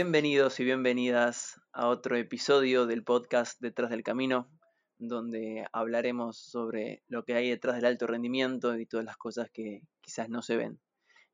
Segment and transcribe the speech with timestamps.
[0.00, 4.48] Bienvenidos y bienvenidas a otro episodio del podcast Detrás del Camino,
[4.96, 9.82] donde hablaremos sobre lo que hay detrás del alto rendimiento y todas las cosas que
[10.00, 10.78] quizás no se ven.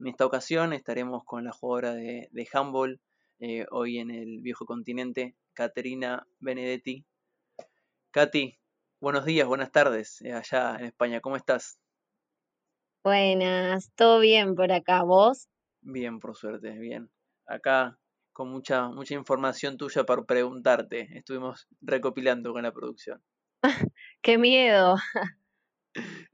[0.00, 3.02] En esta ocasión estaremos con la jugadora de, de handball,
[3.38, 7.04] eh, hoy en el viejo continente, Caterina Benedetti.
[8.12, 8.58] Katy,
[8.98, 11.78] buenos días, buenas tardes, eh, allá en España, ¿cómo estás?
[13.04, 15.02] Buenas, ¿todo bien por acá?
[15.02, 15.50] ¿Vos?
[15.82, 17.10] Bien, por suerte, bien.
[17.44, 17.98] Acá
[18.34, 21.08] con mucha, mucha información tuya para preguntarte.
[21.16, 23.22] Estuvimos recopilando con la producción.
[24.20, 24.96] ¡Qué miedo!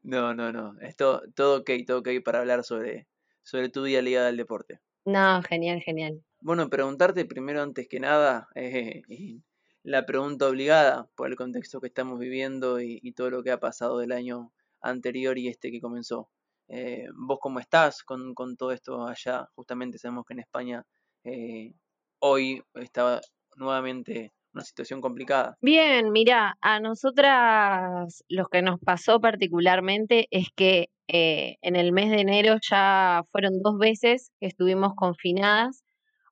[0.03, 0.81] No, no, no.
[0.81, 3.07] Esto, todo ok, todo ok para hablar sobre,
[3.43, 4.81] sobre tu día ligada al deporte.
[5.05, 6.25] No, genial, genial.
[6.41, 9.03] Bueno, preguntarte primero, antes que nada, eh,
[9.83, 13.99] la pregunta obligada por el contexto que estamos viviendo y, todo lo que ha pasado
[13.99, 16.31] del año anterior y este que comenzó.
[16.69, 19.47] Eh, ¿Vos cómo estás con, con, todo esto allá?
[19.55, 20.87] Justamente sabemos que en España
[21.25, 21.75] eh,
[22.21, 23.21] hoy estaba
[23.57, 25.57] nuevamente una situación complicada.
[25.61, 32.11] Bien, mira, a nosotras lo que nos pasó particularmente es que eh, en el mes
[32.11, 35.85] de enero ya fueron dos veces que estuvimos confinadas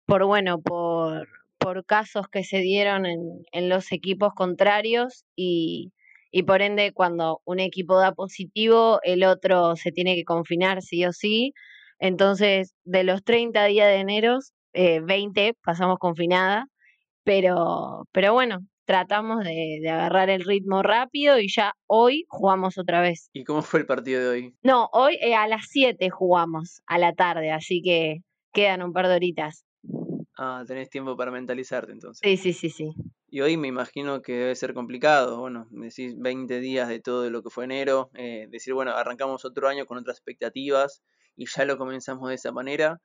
[0.07, 3.21] por, bueno, por, por casos que se dieron en,
[3.53, 5.93] en los equipos contrarios y,
[6.31, 11.05] y por ende cuando un equipo da positivo, el otro se tiene que confinar sí
[11.05, 11.53] o sí.
[11.99, 14.39] Entonces, de los 30 días de enero,
[14.73, 16.67] eh, 20 pasamos confinada,
[17.25, 23.01] pero, pero bueno, tratamos de, de, agarrar el ritmo rápido y ya hoy jugamos otra
[23.01, 23.29] vez.
[23.33, 24.55] ¿Y cómo fue el partido de hoy?
[24.63, 29.09] No, hoy eh, a las 7 jugamos, a la tarde, así que quedan un par
[29.09, 29.67] de horitas.
[30.39, 32.21] Ah, tenés tiempo para mentalizarte entonces.
[32.23, 32.95] Sí, sí, sí, sí.
[33.29, 37.43] Y hoy me imagino que debe ser complicado, bueno, decís 20 días de todo lo
[37.43, 41.03] que fue enero, eh, decir, bueno, arrancamos otro año con otras expectativas
[41.37, 43.01] y ya lo comenzamos de esa manera.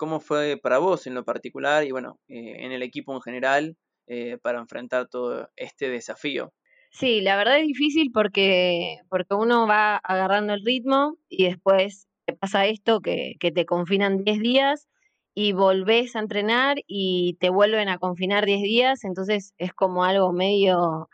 [0.00, 3.76] ¿Cómo fue para vos en lo particular y bueno, eh, en el equipo en general
[4.06, 6.54] eh, para enfrentar todo este desafío?
[6.90, 12.32] Sí, la verdad es difícil porque, porque uno va agarrando el ritmo y después te
[12.32, 14.88] pasa esto que, que te confinan 10 días
[15.34, 20.32] y volvés a entrenar y te vuelven a confinar 10 días, entonces es como algo
[20.32, 21.10] medio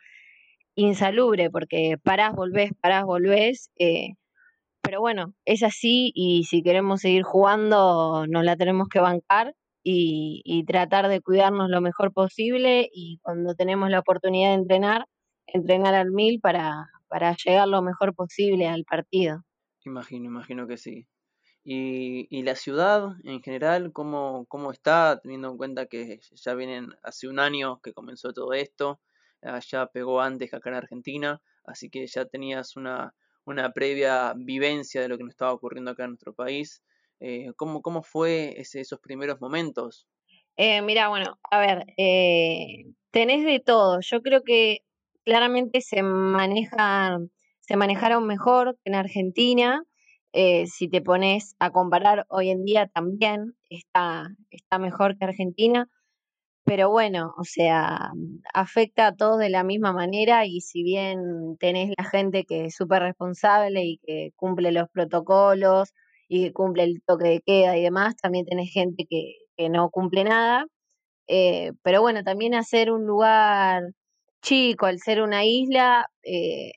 [0.77, 3.73] insalubre porque parás, volvés, parás, volvés.
[3.81, 4.11] Eh,
[4.87, 10.43] pero bueno, es así y si queremos seguir jugando nos la tenemos que bancar y,
[10.45, 15.07] y, tratar de cuidarnos lo mejor posible y cuando tenemos la oportunidad de entrenar,
[15.47, 19.45] entrenar al mil para, para llegar lo mejor posible al partido.
[19.85, 21.07] Imagino, imagino que sí.
[21.63, 25.21] Y, y, la ciudad en general, ¿cómo, ¿cómo está?
[25.21, 29.01] Teniendo en cuenta que ya vienen hace un año que comenzó todo esto,
[29.69, 33.15] ya pegó antes que acá en Argentina, así que ya tenías una,
[33.47, 36.83] una previa vivencia de lo que nos estaba ocurriendo acá en nuestro país.
[37.21, 40.07] Eh, ¿cómo, ¿Cómo fue ese, esos primeros momentos?
[40.57, 44.01] Eh, mira, bueno, a ver, eh, tenés de todo.
[44.01, 44.81] Yo creo que
[45.25, 47.31] claramente se manejan,
[47.61, 49.83] se manejaron mejor que en Argentina.
[50.33, 55.89] Eh, si te pones a comparar hoy en día también está, está mejor que Argentina,
[56.67, 58.11] pero bueno, o sea,
[58.53, 62.75] afecta a todos de la misma manera y si bien tenés la gente que es
[62.77, 65.95] súper responsable y que cumple los protocolos
[66.29, 69.91] y que cumple el toque de queda y demás, también tenés gente que, que no
[69.91, 70.67] cumple nada.
[71.29, 73.85] Eh, pero bueno, también hacer un lugar
[74.43, 76.73] chico, al ser una isla, eh,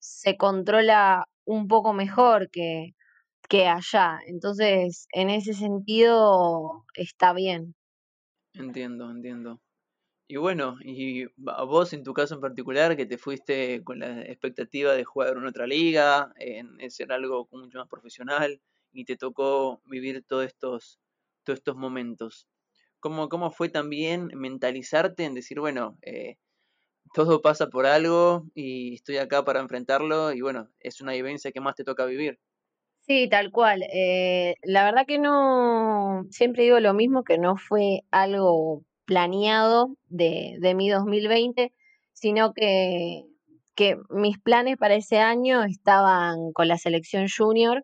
[0.00, 2.94] se controla un poco mejor que,
[3.48, 4.20] que allá.
[4.26, 7.74] Entonces, en ese sentido, está bien.
[8.54, 9.60] Entiendo, entiendo.
[10.28, 14.22] Y bueno, y a vos en tu caso en particular, que te fuiste con la
[14.22, 18.60] expectativa de jugar en otra liga, en, ser algo mucho más profesional,
[18.92, 21.00] y te tocó vivir todos estos,
[21.44, 22.48] todos estos momentos.
[23.00, 26.36] ¿Cómo, ¿Cómo fue también mentalizarte en decir, bueno, eh,
[27.14, 31.60] todo pasa por algo y estoy acá para enfrentarlo y bueno, es una vivencia que
[31.62, 32.38] más te toca vivir?
[33.12, 33.82] Sí, tal cual.
[33.92, 40.72] Eh, la verdad que no, siempre digo lo mismo, que no fue algo planeado de,
[40.74, 41.74] mi 2020,
[42.14, 43.24] sino que,
[44.08, 47.82] mis planes para ese año estaban con la selección junior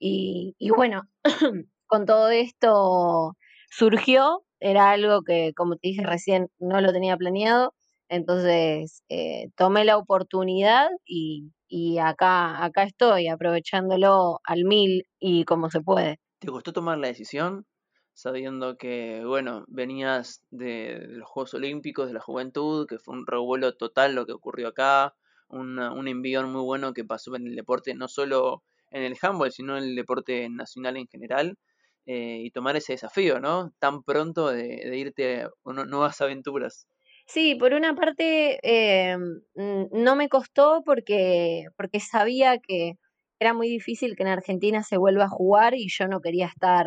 [0.00, 1.02] y, y bueno,
[1.86, 3.36] con todo esto
[3.70, 7.74] surgió, era algo que, como te dije recién, no lo tenía planeado,
[8.08, 15.70] entonces eh, tomé la oportunidad y, y acá, acá estoy aprovechándolo al mil y como
[15.70, 16.20] se puede.
[16.38, 17.66] ¿Te costó tomar la decisión?
[18.12, 23.26] Sabiendo que, bueno, venías de, de los Juegos Olímpicos, de la juventud, que fue un
[23.26, 25.16] revuelo total lo que ocurrió acá,
[25.48, 28.62] un envión muy bueno que pasó en el deporte, no solo
[28.92, 31.58] en el handball, sino en el deporte nacional en general.
[32.06, 33.72] eh, y tomar ese desafío, ¿no?
[33.78, 36.86] Tan pronto de, irte a nuevas aventuras.
[37.26, 39.16] Sí, por una parte eh,
[39.54, 42.94] no me costó porque, porque sabía que
[43.38, 46.86] era muy difícil que en Argentina se vuelva a jugar y yo no quería estar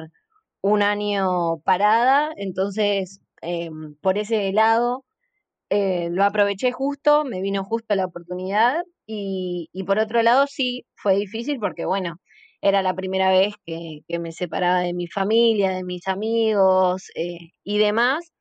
[0.61, 5.05] un año parada, entonces em, por ese lado
[5.69, 10.85] eh, lo aproveché justo, me vino justo la oportunidad y, y, por otro lado sí
[10.95, 12.17] fue difícil porque bueno,
[12.61, 17.51] era la primera vez que, que me separaba de mi familia, de mis amigos eh,
[17.63, 18.31] y demás,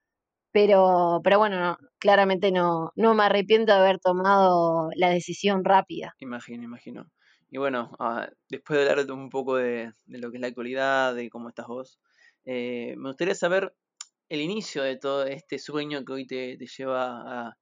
[0.52, 6.14] pero, pero bueno, claramente no, no me arrepiento de haber tomado la decisión rápida.
[6.18, 7.06] Imagino, imagino.
[7.50, 11.14] Y bueno, ah, después de hablar un poco de, de, lo que es la actualidad,
[11.14, 12.00] de cómo estás vos,
[12.44, 13.74] eh, me gustaría saber
[14.28, 17.56] el inicio de todo este sueño que hoy te, lleva a,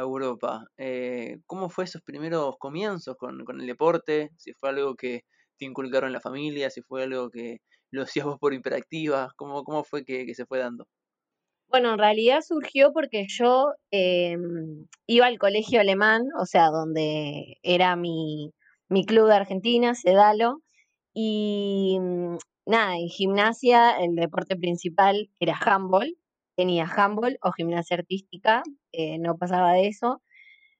[0.00, 0.66] Europa.
[0.76, 4.30] Eh, ¿Cómo fue esos primeros comienzos con, el deporte?
[4.36, 5.24] Si fue algo que
[5.58, 9.84] te inculcaron la familia, si fue algo que lo hacías vos por hiperactiva, ¿cómo, cómo
[9.84, 10.86] fue que, se fue dando?
[11.70, 17.94] Bueno, en realidad surgió porque yo em, iba al colegio alemán, o sea, donde era
[17.94, 18.52] mi,
[18.88, 20.62] mi club de Argentina, Sedalo,
[21.14, 21.98] y
[22.66, 26.16] nada, en gimnasia el deporte principal era handball,
[26.56, 28.62] tenía handball o gimnasia artística,
[28.92, 30.22] eh, no pasaba de eso.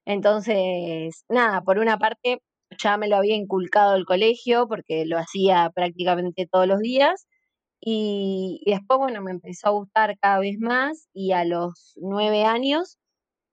[0.06, 2.42] Entonces, nada, por una parte
[2.78, 7.26] ya me lo había inculcado el colegio porque lo hacía prácticamente todos los días
[7.80, 12.98] y, después, bueno, me empezó a gustar cada vez más y a los nueve años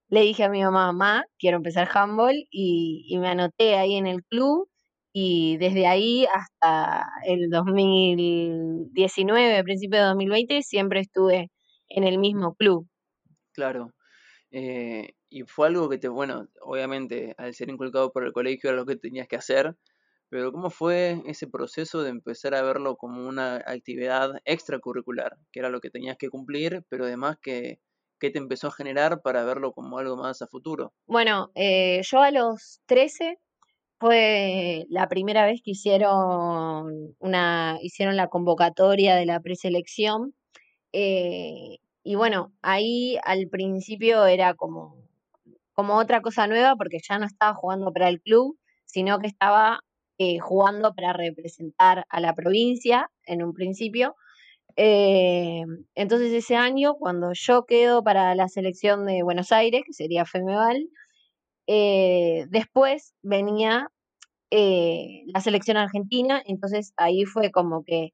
[0.09, 4.07] le dije a mi mamá, mamá, quiero empezar handball y, y me anoté ahí en
[4.07, 4.69] el club
[5.17, 11.49] y desde ahí hasta el 2019, principio de 2020, siempre estuve
[11.87, 12.85] en el mismo club.
[13.53, 13.93] Claro.
[14.51, 18.77] Eh, y fue algo que te, bueno, obviamente al ser inculcado por el colegio era
[18.77, 19.77] lo que tenías que hacer,
[20.29, 25.69] pero ¿cómo fue ese proceso de empezar a verlo como una actividad extracurricular, que era
[25.69, 27.79] lo que tenías que cumplir, pero además que,
[28.19, 30.93] ¿qué te empezó a generar para verlo como algo más a futuro?
[31.07, 33.39] Bueno, eh, yo a los 13
[33.99, 40.33] fue la primera vez que hicieron una, hicieron la convocatoria de la preselección.
[40.91, 44.97] Eh, y bueno, ahí al principio era como,
[45.73, 49.81] como otra cosa nueva porque ya no estaba jugando para el club, sino que estaba
[50.17, 54.15] eh, jugando para representar a la provincia en un principio.
[54.77, 55.63] Eh,
[55.95, 60.87] entonces ese año, cuando yo quedo para la selección de Buenos Aires, que sería Femeval,
[61.67, 63.89] eh, después venía
[64.51, 68.11] la selección argentina, entonces ahí fue como que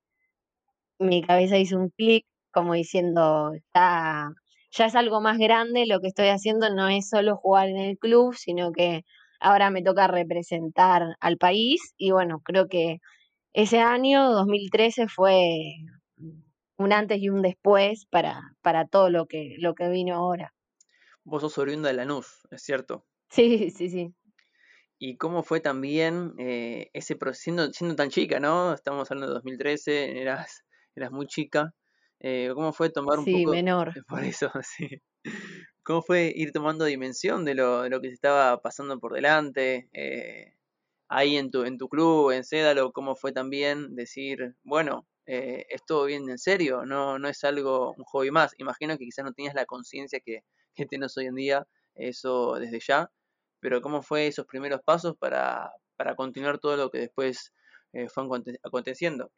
[0.97, 6.29] mi cabeza hizo un clic, como diciendo, ya es algo más grande lo que estoy
[6.29, 9.03] haciendo, no es solo jugar en el club, sino que
[9.41, 12.99] ahora me toca representar al país y bueno, creo que
[13.53, 15.45] ese año, 2013, fue
[16.77, 20.53] un antes y un después para, para todo lo que, lo que vino ahora.
[21.23, 23.05] Vos sos oriunda de Lanús, ¿es cierto?
[23.29, 24.13] Sí, sí, sí.
[24.97, 28.73] ¿Y cómo fue también eh, ese proceso, siendo, tan chica, ¿no?
[28.73, 30.63] Estamos hablando de 2013, eras,
[30.95, 31.73] eras muy chica.
[32.19, 33.51] Eh, ¿Cómo fue tomar un sí, poco...
[33.51, 33.93] menor.
[34.07, 35.01] Por eso, sí.
[35.83, 39.89] ¿Cómo fue ir tomando dimensión de lo, de lo que se estaba pasando por delante?
[39.93, 40.53] Eh,
[41.09, 46.05] ahí en tu, en tu club, en Cédalo, ¿cómo fue también decir, bueno, eh, esto
[46.05, 48.53] viene en serio, no, no es algo, un hobby más?
[48.57, 52.79] Imagino que quizás no tenías la conciencia que, que tienes hoy en día, eso desde
[52.79, 53.11] ya,
[53.59, 57.53] pero ¿cómo fue esos primeros pasos para, para continuar todo lo que después
[57.93, 58.23] eh, fue
[58.63, 59.31] aconteciendo?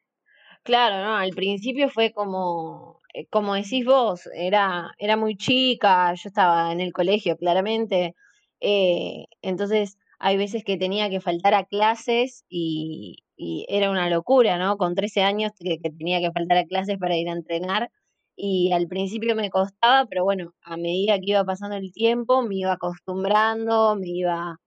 [0.64, 1.16] Claro, ¿no?
[1.16, 6.94] Al principio fue como, como decís vos, era, era muy chica, yo estaba en el
[6.94, 8.16] colegio claramente,
[8.60, 14.58] eh, entonces hay veces que tenía que faltar a clases y, y era una locura,
[14.58, 14.78] ¿no?
[14.78, 17.92] Con 13 años que, que, tenía que faltar a clases para ir a entrenar
[18.36, 22.56] y al principio me costaba, pero bueno, a medida que iba pasando el tiempo me
[22.56, 24.58] iba acostumbrando, me iba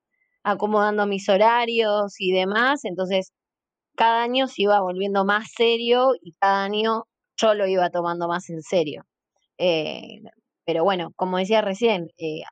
[0.45, 3.33] acomodando mis horarios y demás, entonces
[3.97, 7.05] cada año se iba volviendo más serio y cada año
[7.37, 9.05] yo lo iba tomando más en serio.
[9.59, 10.21] Eh,
[10.65, 12.43] pero bueno, como decía recién, eh,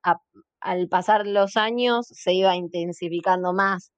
[0.61, 3.93] al pasar los años se iba intensificando más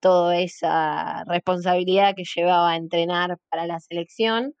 [0.00, 4.54] toda esa responsabilidad que llevaba a entrenar para la selección.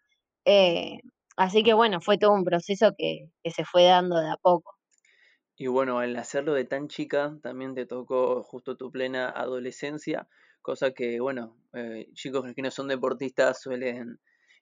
[0.44, 0.98] Eh,
[1.38, 4.74] Así que bueno, fue todo un proceso que, se fue dando de a poco.
[5.56, 10.26] Y bueno, al hacerlo de tan chica, también te tocó justo tu plena adolescencia,
[10.62, 11.56] cosa que, bueno,
[12.12, 14.18] chicos que no son deportistas suelen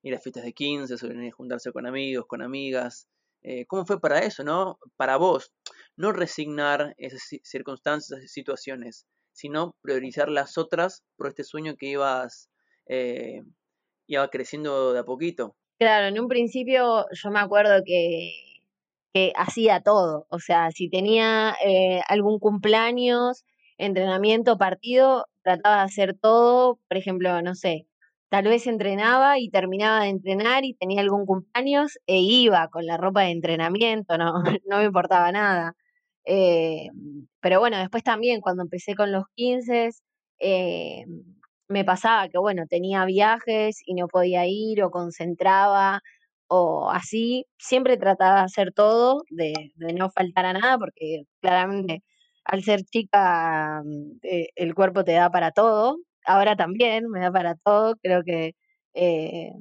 [0.07, 3.09] ir a fiestas de 15, suelen juntarse con amigos, con amigas.
[3.43, 4.79] Eh, ¿Cómo fue para eso, no?
[4.97, 5.53] Para vos,
[5.97, 12.49] no resignar esas circunstancias, esas situaciones, sino priorizar las otras por este sueño que ibas,
[12.87, 13.43] eh,
[14.31, 15.57] creciendo de a poquito.
[15.79, 18.31] Claro, en un principio yo me acuerdo que,
[19.13, 23.45] que hacía todo, o sea, si tenía eh, algún cumpleaños,
[23.77, 27.87] entrenamiento, partido, trataba de hacer todo, por ejemplo, no sé,
[28.29, 32.97] tal vez entrenaba y terminaba de entrenar y tenía algún cumpleaños e iba con la
[32.97, 34.35] ropa de entrenamiento, no,
[34.67, 35.75] no me importaba nada.
[36.25, 36.89] Eh,
[37.41, 39.91] pero bueno, después también cuando empecé con los 15,
[40.41, 41.05] eh,
[41.69, 46.01] me pasaba que, bueno, tenía viajes y no podía ir o concentraba
[46.49, 47.47] o así.
[47.59, 52.03] Siempre trataba de hacer todo, de, de no faltar a nada, porque claramente
[52.45, 53.83] al ser chica
[54.23, 55.99] eh, el cuerpo te da para todo.
[56.27, 57.97] Ahora también me da para todo.
[58.03, 58.55] Creo que
[58.95, 59.53] eh,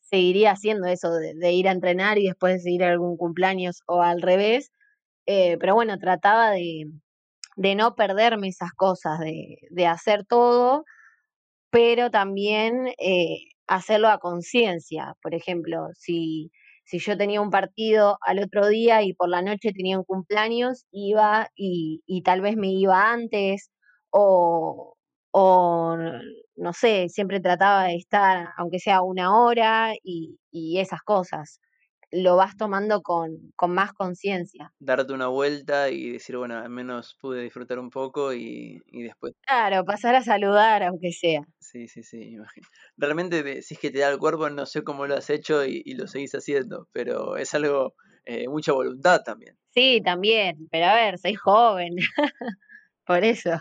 [0.00, 4.02] seguiría haciendo eso de, ir a entrenar y después de ir a algún cumpleaños o
[4.02, 4.70] al revés.
[5.26, 6.86] Eh, pero bueno, trataba de,
[7.56, 10.84] de, no perderme esas cosas, de, de hacer todo,
[11.70, 12.94] pero también
[13.66, 15.14] hacerlo a conciencia.
[15.22, 16.50] Por ejemplo, si
[16.90, 20.86] si yo tenía un partido al otro día y por la noche tenía un cumpleaños,
[20.90, 23.70] iba y, tal vez me iba antes
[24.10, 24.96] o,
[25.32, 30.38] no sé, siempre trataba de estar, aunque sea una hora y,
[30.78, 31.60] esas cosas.
[32.12, 34.72] Lo vas tomando con, con más conciencia.
[34.80, 39.34] Darte una vuelta y decir, bueno, al menos pude disfrutar un poco y, y después.
[39.46, 41.42] Claro, pasar a saludar, aunque sea.
[41.60, 42.66] Sí, sí, sí, imagino.
[42.96, 45.84] Realmente, si es que te da el cuerpo, no sé cómo lo has hecho y,
[45.94, 47.94] lo seguís haciendo, pero es algo,
[48.24, 49.56] eh, mucha voluntad también.
[49.68, 51.94] Sí, también, pero a ver, soy joven,
[53.06, 53.52] por eso.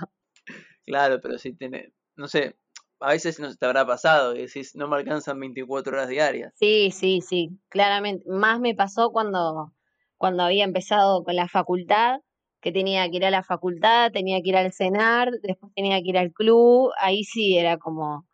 [0.89, 2.55] Claro, pero si tenés, no sé,
[2.99, 6.51] a veces no te habrá pasado y decís, no me alcanzan 24 horas diarias.
[6.55, 8.25] Sí, sí, sí, claramente.
[8.27, 9.71] Más me pasó cuando,
[10.17, 12.21] cuando había empezado con la facultad,
[12.59, 16.09] que tenía que ir a la facultad, tenía que ir al cenar, después tenía que
[16.09, 18.27] ir al club, ahí sí era como,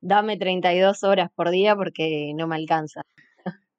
[0.00, 3.02] dame 32 horas por día porque no me alcanza.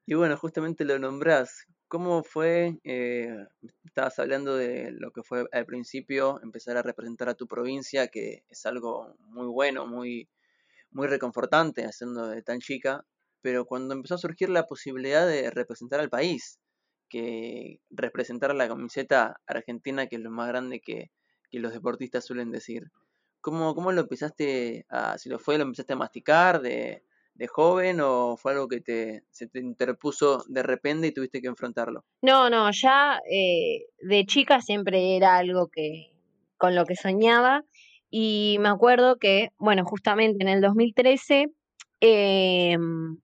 [0.06, 1.66] Y bueno, justamente lo nombrás.
[1.92, 2.80] ¿Cómo fue?
[2.86, 3.36] Eh,
[3.84, 8.46] estabas hablando de lo que fue al principio empezar a representar a tu provincia, que
[8.48, 10.30] es algo muy bueno, muy,
[10.92, 13.06] muy reconfortante haciendo de tan chica,
[13.42, 16.62] pero cuando empezó a surgir la posibilidad de representar al país,
[17.10, 21.12] que representar la camiseta argentina, que es lo más grande que,
[21.52, 22.90] los deportistas suelen decir.
[23.42, 27.04] ¿Cómo, ¿Cómo, lo empezaste a, si lo fue, lo empezaste a masticar de,
[27.48, 32.06] joven o fue algo que te, se te interpuso de repente y tuviste que enfrentarlo?
[32.22, 36.12] No, no, ya eh, de chica siempre era algo que
[36.58, 37.64] con lo que soñaba
[38.10, 41.48] y me acuerdo que, bueno, justamente en el 2013
[42.02, 43.18] eh, em,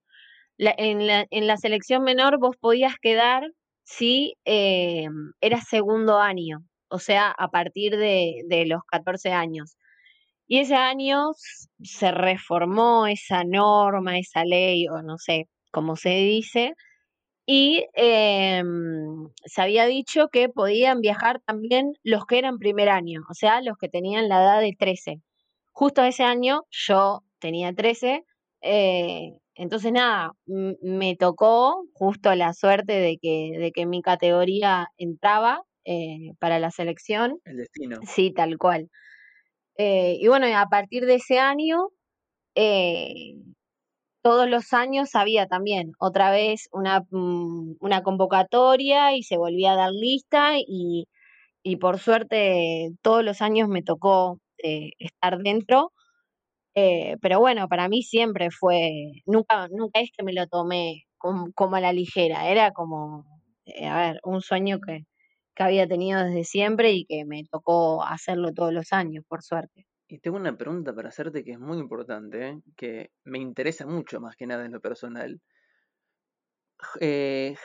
[0.57, 3.51] en, la, en la selección menor vos podías quedar
[3.83, 5.07] si eh,
[5.41, 9.77] era segundo año, o sea, a partir de, de, los 14 años.
[10.47, 11.31] Y ese año
[11.83, 16.73] se reformó esa norma, esa ley, o no sé cómo se dice,
[17.45, 18.63] y eh,
[19.45, 23.77] se había dicho que podían viajar también los que eran primer año, o sea, los
[23.77, 25.21] que tenían la edad de 13.
[25.71, 28.25] Justo ese año yo tenía 13,
[28.61, 35.63] eh, entonces, nada, me tocó justo la suerte de que, de que mi categoría entraba
[35.83, 37.39] eh, para la selección.
[37.43, 37.99] El destino.
[38.05, 38.89] Sí, tal cual.
[39.77, 41.89] Eh, y bueno, a partir de ese año,
[42.55, 43.35] eh,
[44.23, 49.77] todos los años había también otra vez una, mm, una convocatoria y se volvía a
[49.77, 51.07] dar lista y,
[51.63, 55.93] y por suerte todos los años me tocó estar dentro.
[56.75, 58.91] Eh, pero bueno, para mí siempre fue,
[59.25, 63.25] nunca, nunca es que me lo tomé como, a la ligera, era como,
[63.65, 65.05] eh, a ver, un sueño que,
[65.57, 69.87] que había tenido desde siempre y que me tocó hacerlo todos los años, por suerte.
[70.07, 74.35] Y tengo una pregunta para hacerte que es muy importante, que me interesa mucho más
[74.35, 75.41] que nada en lo personal.
[77.01, 77.55] Eh,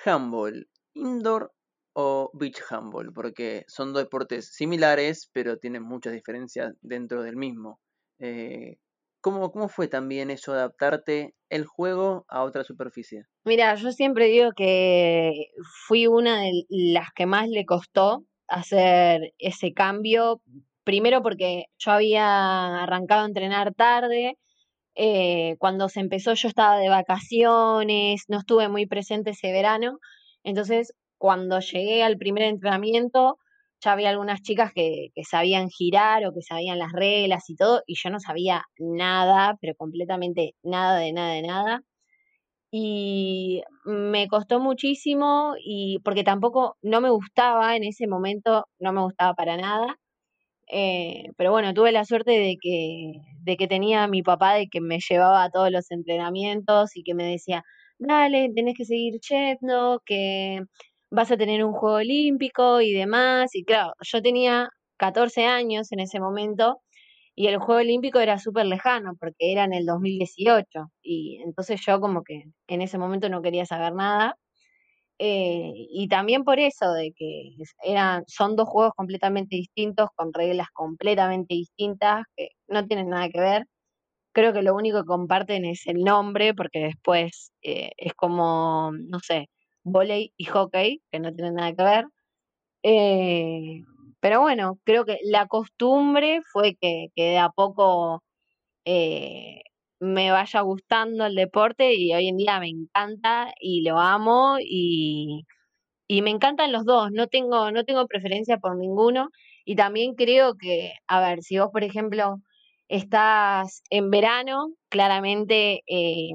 [0.95, 1.53] indoor
[1.93, 7.79] o beach handball, porque son dos deportes similares, pero tienen muchas diferencias dentro del mismo.
[8.19, 8.79] Eh,
[9.23, 13.23] ¿Cómo, ¿Cómo fue también eso, adaptarte el juego a otra superficie?
[13.45, 15.47] Mira, yo siempre digo que
[15.87, 20.43] fui una de las que más le costó hacer ese cambio.
[20.83, 24.39] Primero porque yo había arrancado a entrenar tarde.
[24.97, 29.99] Eh, cuando se empezó yo estaba de vacaciones, no estuve muy presente ese verano.
[30.43, 33.39] Entonces, cuando llegué al primer entrenamiento,
[33.83, 37.95] ya había algunas chicas que, sabían girar o que sabían las reglas y todo, y
[37.97, 41.83] yo no sabía nada, pero completamente nada de nada de nada.
[42.71, 49.03] Y me costó muchísimo y porque tampoco no me gustaba en ese momento, no me
[49.03, 49.99] gustaba para nada.
[50.69, 53.13] Eh, pero bueno, tuve la suerte de que,
[53.43, 57.03] de que tenía a mi papá de que me llevaba a todos los entrenamientos y
[57.05, 57.65] que me decía,
[57.99, 60.63] dale, tenés que seguir yendo, que
[61.13, 63.55] vas a tener un juego olímpico y demás.
[63.55, 66.81] Y claro, yo tenía 14 años en ese momento
[67.35, 72.01] y el juego olímpico era súper lejano porque era en el 2018 y entonces yo
[72.01, 74.37] como que en ese momento no quería saber nada.
[75.19, 77.53] Eh, y también por eso, de que
[77.85, 83.41] eran, son dos juegos completamente distintos, con reglas completamente distintas, que no tienen nada que
[83.41, 83.67] ver.
[84.33, 89.21] Creo que lo único que comparten es el nombre, porque después eh, es como, no
[89.21, 89.49] sé,
[89.85, 92.05] volei y hockey, que no tienen nada que ver.
[92.85, 93.83] Eh,
[94.21, 98.23] pero bueno, creo que la costumbre fue que, que de a poco
[98.85, 99.63] eh,
[100.01, 105.45] me vaya gustando el deporte y hoy en día me encanta y lo amo y,
[106.09, 109.31] y me encantan los dos, no tengo, no tengo preferencia por ninguno
[109.65, 112.37] y también creo que, a ver, si vos por ejemplo
[112.89, 116.31] estás en verano, claramente eh,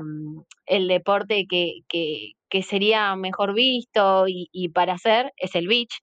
[0.65, 5.99] el deporte que, que, que, sería mejor visto y, y, para hacer es el beach.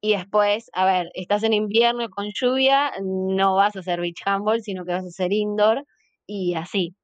[0.00, 4.62] Y después, a ver, estás en invierno con lluvia, no vas a hacer beach handball,
[4.62, 5.84] sino que vas a hacer indoor
[6.26, 6.96] y así.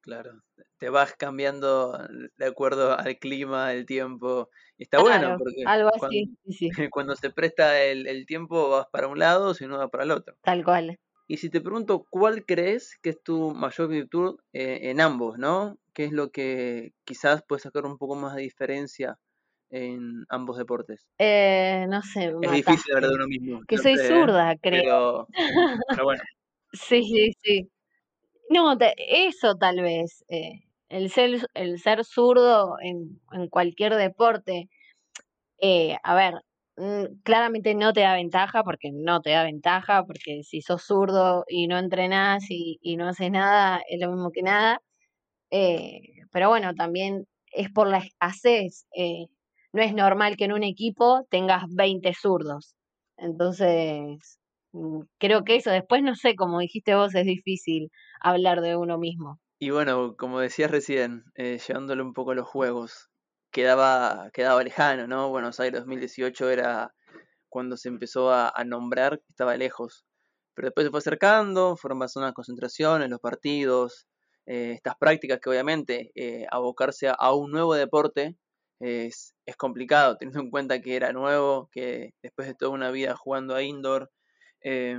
[0.00, 0.42] Claro,
[0.78, 1.96] te vas cambiando
[2.36, 4.50] de acuerdo al clima, el tiempo.
[4.76, 6.70] Y está bueno, porque algo cuando, así, sí, sí.
[6.90, 10.10] cuando se presta el, el, tiempo vas para un lado, si no vas para el
[10.10, 10.34] otro.
[10.42, 10.98] Tal cual.
[11.28, 15.78] Y si te pregunto, ¿cuál crees que es tu mayor virtud eh, en ambos, no?
[15.94, 19.18] ¿Qué es lo que quizás puedes sacar un poco más de diferencia
[19.70, 21.06] en ambos deportes?
[21.18, 22.32] Eh, no sé.
[22.42, 23.60] Es difícil hablar de uno mismo.
[23.66, 25.26] Que soy sé, zurda, creo.
[25.28, 25.28] Pero,
[25.88, 26.22] pero bueno.
[26.72, 27.70] sí, sí, sí.
[28.48, 28.94] No, te,
[29.26, 30.24] eso tal vez.
[30.28, 34.68] Eh, el, ser, el ser zurdo en, en cualquier deporte.
[35.58, 36.34] Eh, a ver,
[37.22, 41.66] claramente no te da ventaja, porque no te da ventaja, porque si sos zurdo y
[41.66, 44.80] no entrenás y, y no haces nada, es lo mismo que nada.
[45.52, 46.00] Eh,
[46.32, 48.86] pero bueno, también es por la escasez.
[48.96, 49.26] Eh,
[49.72, 52.74] no es normal que en un equipo tengas 20 zurdos.
[53.18, 54.40] Entonces,
[54.72, 58.98] mm, creo que eso, después no sé, como dijiste vos, es difícil hablar de uno
[58.98, 59.38] mismo.
[59.58, 63.10] Y bueno, como decías recién, eh, llevándole un poco los juegos,
[63.52, 65.28] quedaba, quedaba lejano, ¿no?
[65.30, 66.94] Buenos Aires 2018 era
[67.50, 70.06] cuando se empezó a, a nombrar estaba lejos.
[70.54, 74.08] Pero después se fue acercando, fueron más unas concentraciones, los partidos,
[74.46, 78.36] eh, estas prácticas que obviamente eh, abocarse a, un nuevo deporte
[78.80, 83.16] es, es, complicado, teniendo en cuenta que era nuevo, que después de toda una vida
[83.16, 84.10] jugando a indoor.
[84.62, 84.98] Eh,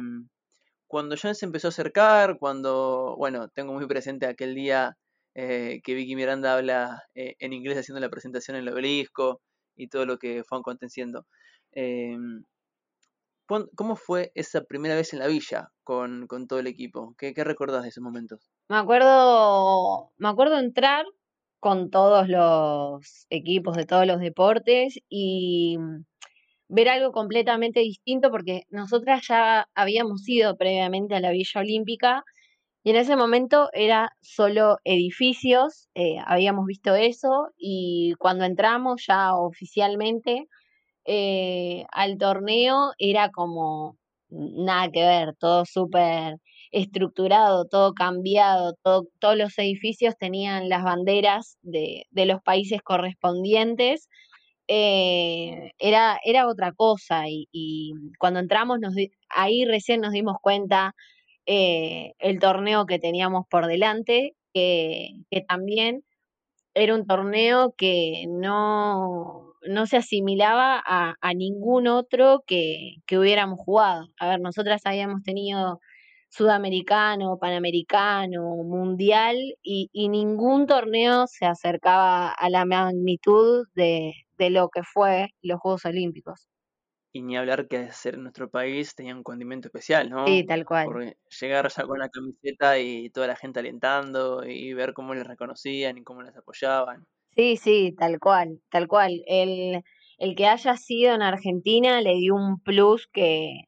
[0.87, 4.95] cuando ya se empezó a acercar, cuando, bueno, tengo muy presente aquel día
[5.35, 9.41] eh, que Vicky Miranda habla en inglés haciendo la presentación en el obelisco
[9.75, 11.25] y todo lo que fue aconteciendo.
[13.47, 17.13] ¿Cómo fue esa primera vez en la villa con, con todo el equipo?
[17.17, 18.49] ¿Qué, ¿Qué, de esos momentos?
[18.69, 21.05] Me acuerdo, me acuerdo entrar
[21.59, 25.77] con todos los equipos de todos los deportes y
[26.67, 32.23] ver algo completamente distinto porque nosotras ya habíamos ido previamente a la Villa Olímpica
[32.83, 39.35] y en ese momento era solo edificios, eh, habíamos visto eso y cuando entramos ya
[39.35, 40.47] oficialmente
[41.05, 43.97] eh, al torneo era como
[44.29, 46.37] nada que ver, todo súper
[46.71, 54.09] estructurado, todo cambiado, todo, todos los edificios tenían las banderas de, de los países correspondientes
[54.67, 58.95] eh, era, era otra cosa y, cuando entramos nos
[59.29, 60.95] ahí recién nos dimos cuenta
[61.45, 66.03] eh, el torneo que teníamos por delante, que, que también
[66.73, 73.59] era un torneo que no, no se asimilaba a, a ningún otro que, que hubiéramos
[73.59, 74.07] jugado.
[74.19, 75.79] A ver, nosotras habíamos tenido
[76.29, 84.69] sudamericano, panamericano, mundial y, y, ningún torneo se acercaba a la magnitud de, de, lo
[84.69, 86.47] que fue los Juegos Olímpicos.
[87.15, 90.25] Y ni hablar que ser en nuestro país tenía un condimento especial, ¿no?
[90.25, 90.85] Sí, tal cual.
[90.85, 95.27] Porque llegar ya con la camiseta y toda la gente alentando y ver cómo les
[95.27, 97.05] reconocían y cómo les apoyaban.
[97.35, 99.23] Sí, sí, tal cual, tal cual.
[99.25, 99.83] El,
[100.17, 103.65] el que haya sido en Argentina le dio un plus que,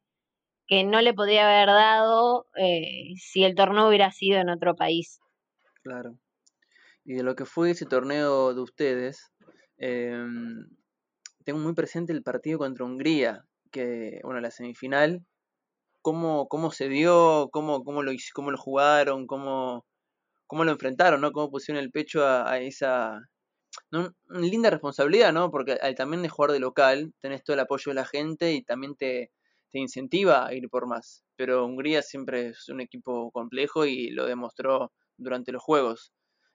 [0.67, 5.19] que no le podría haber dado eh, si el torneo hubiera sido en otro país.
[5.83, 6.17] Claro.
[7.03, 9.31] Y de lo que fue ese torneo de ustedes,
[9.77, 10.17] eh,
[11.43, 15.23] tengo muy presente el partido contra Hungría, que, bueno, la semifinal,
[16.01, 19.85] cómo, cómo se dio, cómo, cómo, lo, cómo lo jugaron, cómo,
[20.47, 21.31] cómo lo enfrentaron, ¿no?
[21.31, 23.19] Cómo pusieron el pecho a esa...
[23.91, 25.51] Una linda responsabilidad, ¿no?
[25.51, 28.63] Porque al también de jugar de local, tenés todo el apoyo de la gente y
[28.63, 29.31] también te,
[29.71, 31.23] te incentiva a ir por más.
[31.35, 36.13] Pero Hungría siempre es un equipo complejo y lo demostró durante los Juegos.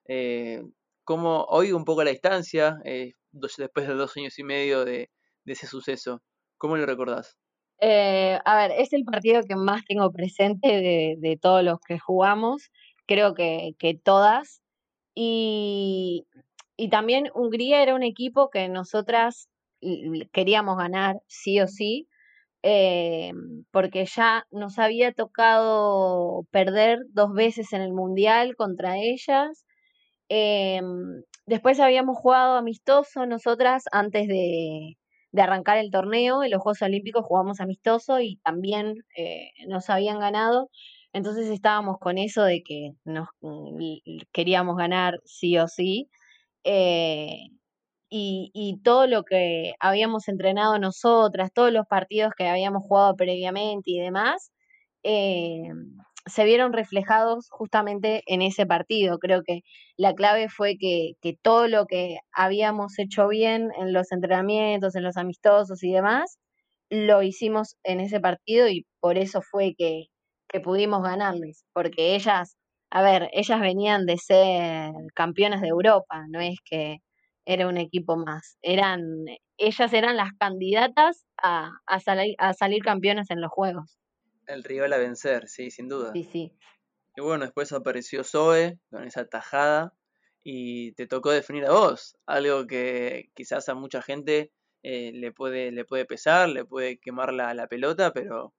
[0.08, 0.62] Eh,
[1.04, 5.10] ¿Cómo, hoy un poco a la distancia, eh, después de dos años y medio de,
[5.44, 6.22] ese suceso,
[6.56, 7.36] ¿cómo lo recordás?
[7.80, 11.98] Eh, a ver, es el partido que más tengo presente de, de todos los que
[11.98, 12.70] jugamos,
[13.06, 14.62] creo que, que todas.
[15.14, 16.26] Y,
[16.80, 19.50] y también Hungría era un equipo que nosotras
[20.32, 22.08] queríamos ganar sí o sí,
[22.62, 23.32] eh,
[23.70, 29.66] porque ya nos había tocado perder dos veces en el Mundial contra ellas.
[30.30, 30.80] Eh,
[31.44, 34.96] después habíamos jugado amistoso nosotras antes de,
[35.32, 36.42] de, arrancar el torneo.
[36.42, 40.70] En los Juegos Olímpicos jugamos amistoso y también eh, nos habían ganado.
[41.12, 43.28] Entonces estábamos con eso de que nos
[44.32, 46.08] queríamos ganar sí o sí
[46.64, 53.90] y, y, todo lo que habíamos entrenado nosotras, todos los partidos que habíamos jugado previamente
[53.92, 54.52] y demás,
[55.04, 55.68] eh,
[56.26, 59.18] se vieron reflejados justamente en ese partido.
[59.18, 59.60] Creo que
[59.96, 65.04] la clave fue que, que, todo lo que habíamos hecho bien en los entrenamientos, en
[65.04, 66.38] los amistosos y demás,
[66.90, 70.06] lo hicimos en ese partido y por eso fue que,
[70.48, 72.56] que pudimos ganarles, porque ellas,
[72.90, 76.98] a ver, ellas venían de ser campeonas de Europa, no es que
[77.44, 78.58] era un equipo más.
[78.62, 79.24] Eran,
[79.56, 83.98] ellas eran las candidatas a, a, salir, a salir campeonas en los juegos.
[84.46, 86.12] El rival a vencer, sí, sin duda.
[86.12, 86.52] Sí, sí.
[87.16, 89.94] Y bueno, después apareció Zoe con esa tajada
[90.42, 95.70] y te tocó definir a vos, algo que quizás a mucha gente eh, le, puede,
[95.70, 98.54] le puede pesar, le puede quemar la, la pelota, pero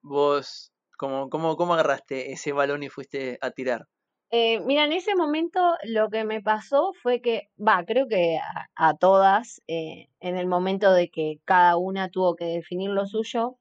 [0.00, 0.71] vos,
[1.02, 3.88] ¿cómo, cómo, ¿cómo agarraste ese balón y fuiste a tirar?
[4.30, 8.38] Eh, mira, en ese momento lo que me pasó fue que, va, creo que
[8.76, 13.58] a, todas, eh, en el momento de que cada una tuvo que definir lo suyo,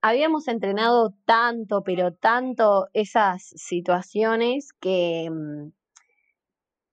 [0.00, 5.72] habíamos entrenado tanto, pero tanto esas situaciones que, mm,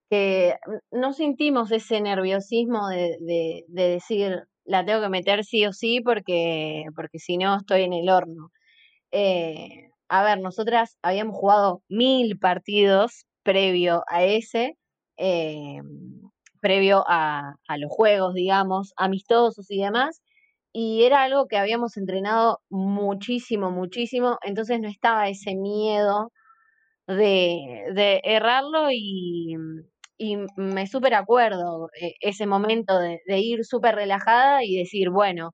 [0.10, 0.56] que
[0.92, 6.02] no sentimos ese nerviosismo de, de, de decir, la tengo que meter sí o sí
[6.02, 8.50] porque, porque si no estoy en el horno.
[9.18, 14.78] Eh, a ver, nosotras habíamos jugado mil partidos previo a ese,
[15.18, 15.80] eh,
[16.62, 20.22] previo a, los juegos, digamos, amistosos y demás,
[20.74, 26.34] y era algo que habíamos entrenado muchísimo, muchísimo, entonces no estaba ese miedo
[27.08, 29.56] de, de errarlo y,
[30.18, 35.52] y me súper acuerdo eh, ese momento de, de ir súper relajada y decir, bueno,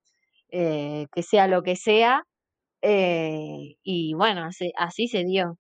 [0.49, 2.25] que sea lo que sea,
[2.81, 5.57] eh, y bueno, así, así se dio.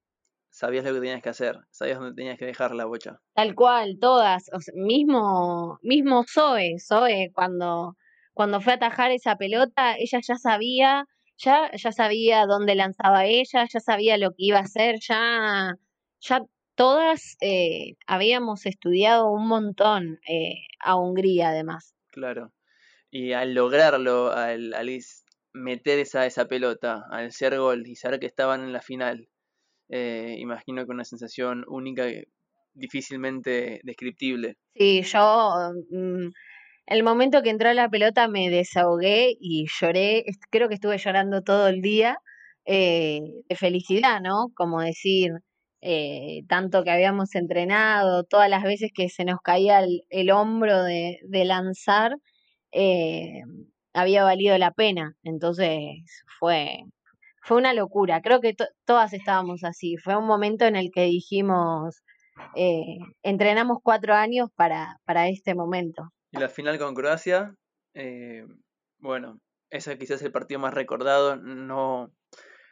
[0.49, 3.19] Sabías lo que tenías que hacer, sabías dónde tenías que dejar la bocha.
[3.33, 7.95] Tal cual, todas, mismo, mismo Zoe, Zoe, cuando,
[8.33, 11.05] cuando fue a atajar esa pelota, ella ya sabía,
[11.37, 15.75] ya, ya sabía dónde lanzaba ella, ya sabía lo que iba a hacer, ya,
[16.19, 16.43] ya
[16.75, 21.95] todas eh, habíamos estudiado un montón eh, a Hungría además.
[22.11, 22.51] Claro.
[23.09, 24.89] Y al lograrlo, al, al
[25.53, 29.27] meter esa, esa pelota al ser gol y saber que estaban en la final,
[29.89, 32.05] eh, imagino que una sensación única,
[32.73, 34.55] difícilmente descriptible.
[34.75, 36.29] Sí, yo mm,
[36.87, 41.67] el momento que entró la pelota me desahogué y lloré, creo que estuve llorando todo
[41.67, 42.17] el día
[42.65, 44.47] eh, de felicidad, ¿no?
[44.55, 45.31] Como decir,
[45.81, 51.19] eh, tanto que habíamos entrenado, todas las veces que se nos caía el, hombro de,
[51.23, 52.15] de lanzar,
[53.93, 55.13] había valido la pena.
[55.23, 56.83] Entonces fue,
[57.43, 58.21] fue una locura.
[58.21, 59.97] Creo que todas estábamos así.
[59.97, 62.01] Fue un momento en el que dijimos,
[62.55, 66.09] eh, entrenamos cuatro años para, para este momento.
[66.31, 67.53] Y la final con Croacia,
[67.93, 68.45] eh,
[68.99, 72.11] bueno, ese quizás es el partido más recordado, no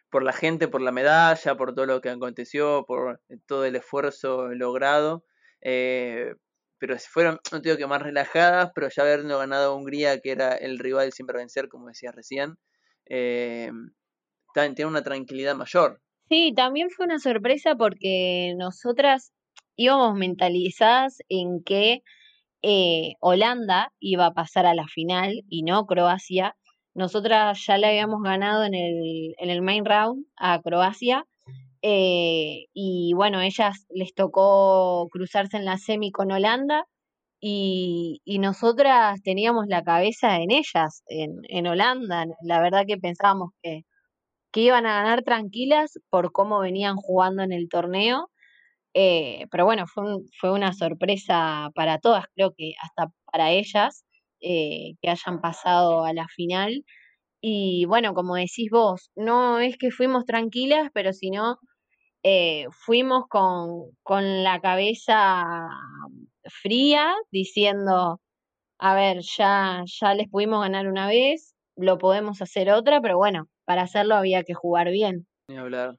[0.09, 4.49] por la gente, por la medalla, por todo lo que aconteció, por todo el esfuerzo
[4.49, 5.23] logrado,
[5.61, 6.33] eh,
[6.79, 10.55] pero fueron, no digo que más relajadas, pero ya habiendo ganado a Hungría, que era
[10.55, 12.57] el rival siempre vencer, como decías recién,
[13.05, 13.71] eh,
[14.53, 16.01] tiene una tranquilidad mayor.
[16.29, 19.31] Sí, también fue una sorpresa porque nosotras
[19.75, 22.03] íbamos mentalizadas en que
[22.61, 26.55] eh, Holanda iba a pasar a la final y no Croacia.
[26.93, 31.25] Nosotras ya le habíamos ganado en el, en el main round a Croacia
[31.81, 36.85] eh, y bueno, ellas les tocó cruzarse en la semi con Holanda
[37.41, 42.25] y, y nosotras teníamos la cabeza en ellas, en, en Holanda.
[42.43, 43.83] La verdad que pensábamos que,
[44.51, 48.29] que iban a ganar tranquilas por cómo venían jugando en el torneo.
[48.95, 50.03] Eh, pero bueno, fue,
[50.39, 54.03] fue una sorpresa para todas, creo que hasta para ellas,
[54.41, 56.83] eh, que hayan pasado a la final.
[57.41, 61.57] Y bueno, como decís vos, no es que fuimos tranquilas, pero sino
[62.23, 65.69] eh, fuimos con, con la cabeza
[66.43, 68.19] fría, diciendo,
[68.79, 73.47] a ver, ya, ya les pudimos ganar una vez, lo podemos hacer otra, pero bueno,
[73.65, 75.27] para hacerlo había que jugar bien.
[75.47, 75.97] Ni hablar,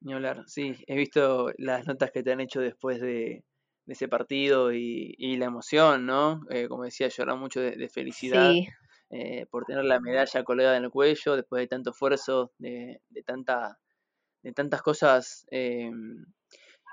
[0.00, 0.44] ni hablar.
[0.46, 3.44] Sí, he visto las notas que te han hecho después de,
[3.86, 6.42] ese partido y, la emoción, ¿no?
[6.50, 8.52] Eh, como decía, llorar mucho de, felicidad
[9.10, 13.22] eh, por tener la medalla colgada en el cuello después de tanto esfuerzo, de, de
[13.22, 13.78] tanta,
[14.42, 15.90] de tantas cosas eh,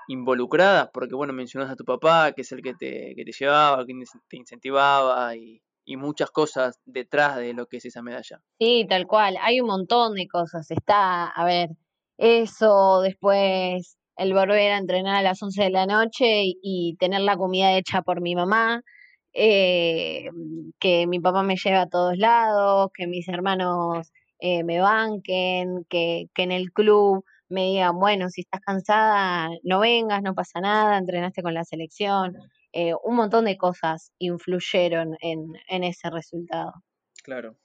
[0.08, 3.84] involucradas, porque bueno, mencionas a tu papá, que es el que te, que te llevaba,
[3.86, 3.94] que
[4.28, 8.40] te incentivaba y, y muchas cosas detrás de lo que es esa medalla.
[8.58, 10.70] Sí, tal cual, hay un montón de cosas.
[10.70, 11.70] Está, a ver,
[12.18, 16.26] eso, después el volver a entrenar a las 11 de la noche
[16.62, 18.82] y, tener la comida hecha por mi mamá,
[19.32, 20.28] eh,
[20.80, 26.26] que mi papá me lleve a todos lados, que mis hermanos eh, me banquen, que,
[26.34, 30.98] que en el club me digan, bueno, si estás cansada, no vengas, no pasa nada,
[30.98, 32.36] entrenaste con la selección.
[32.72, 36.72] Eh, un montón de cosas influyeron en, en, ese resultado.
[37.22, 37.56] Claro.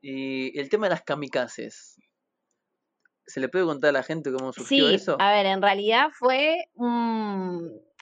[0.00, 1.96] Y el tema de las kamikazes,
[3.26, 6.66] ¿se le puede contar a la gente cómo surgió sí, A ver, en realidad fue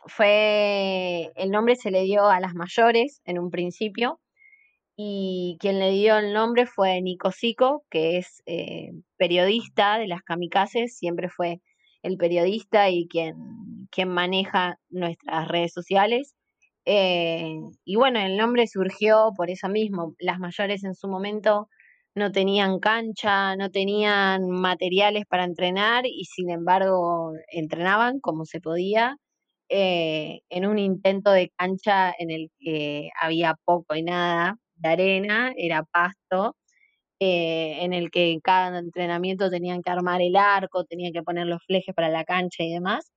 [0.07, 4.21] fue el nombre se le dio a las mayores en un principio
[4.97, 10.23] y quien le dio el nombre fue Nico Sico, que es eh, periodista de las
[10.23, 11.61] kamikazes, siempre fue
[12.03, 13.35] el periodista y quien,
[13.91, 16.35] quien maneja nuestras redes sociales.
[16.87, 20.15] Eh, y bueno, el nombre surgió por eso mismo.
[20.19, 21.69] Las mayores en su momento
[22.15, 29.17] no tenían cancha, no tenían materiales para entrenar y sin embargo entrenaban como se podía
[29.71, 35.53] eh, en un intento de cancha en el que había poco y nada de arena,
[35.57, 36.57] era pasto,
[37.21, 41.63] eh, en el que cada entrenamiento tenían que armar el arco, tenían que poner los
[41.65, 43.13] flejes para la cancha y demás.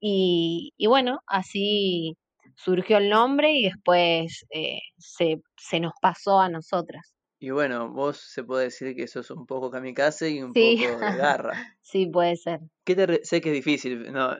[0.00, 2.16] Y, bueno, así
[2.56, 7.14] surgió el nombre y después eh, se, se, nos pasó a nosotras.
[7.38, 10.76] Y bueno, vos se puede decir que sos un poco kamikaze y un poco de
[11.16, 11.76] garra.
[11.80, 12.60] sí, puede ser.
[12.84, 14.36] ¿Qué te sé que es difícil no,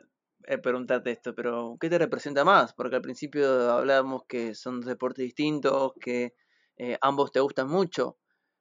[0.47, 2.75] eh, preguntarte esto, pero ¿qué te representa más?
[2.75, 6.35] Porque al principio hablábamos que son deportes distintos, que
[6.77, 8.19] eh, ambos te gustan mucho,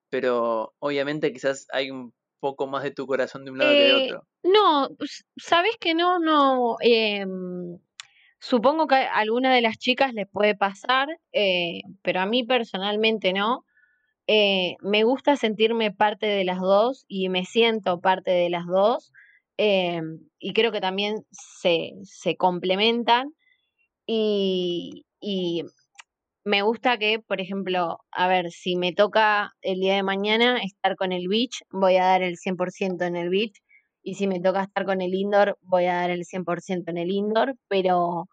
[0.10, 3.90] pero obviamente quizás hay un poco más de tu corazón de un lado que de
[3.90, 4.28] eh, otro.
[4.44, 4.90] No,
[5.38, 6.78] sabes que no, no.
[6.82, 7.80] Em,
[8.40, 13.34] supongo que a alguna de las chicas les puede pasar, eh, pero a mí personalmente
[13.34, 13.66] no.
[14.28, 19.12] me gusta sentirme parte de las dos y me siento parte de las dos.
[19.58, 23.34] Em, y creo que también se, se complementan.
[24.06, 25.64] Y, y
[26.46, 30.96] me gusta que, por ejemplo, a ver, si me toca el día de mañana estar
[30.96, 33.62] con el beach, voy a dar el 100% en el beach.
[34.02, 37.12] Y si me toca estar con el indoor, voy a dar el 100% en el
[37.12, 37.56] indoor.
[37.70, 38.28] Pero,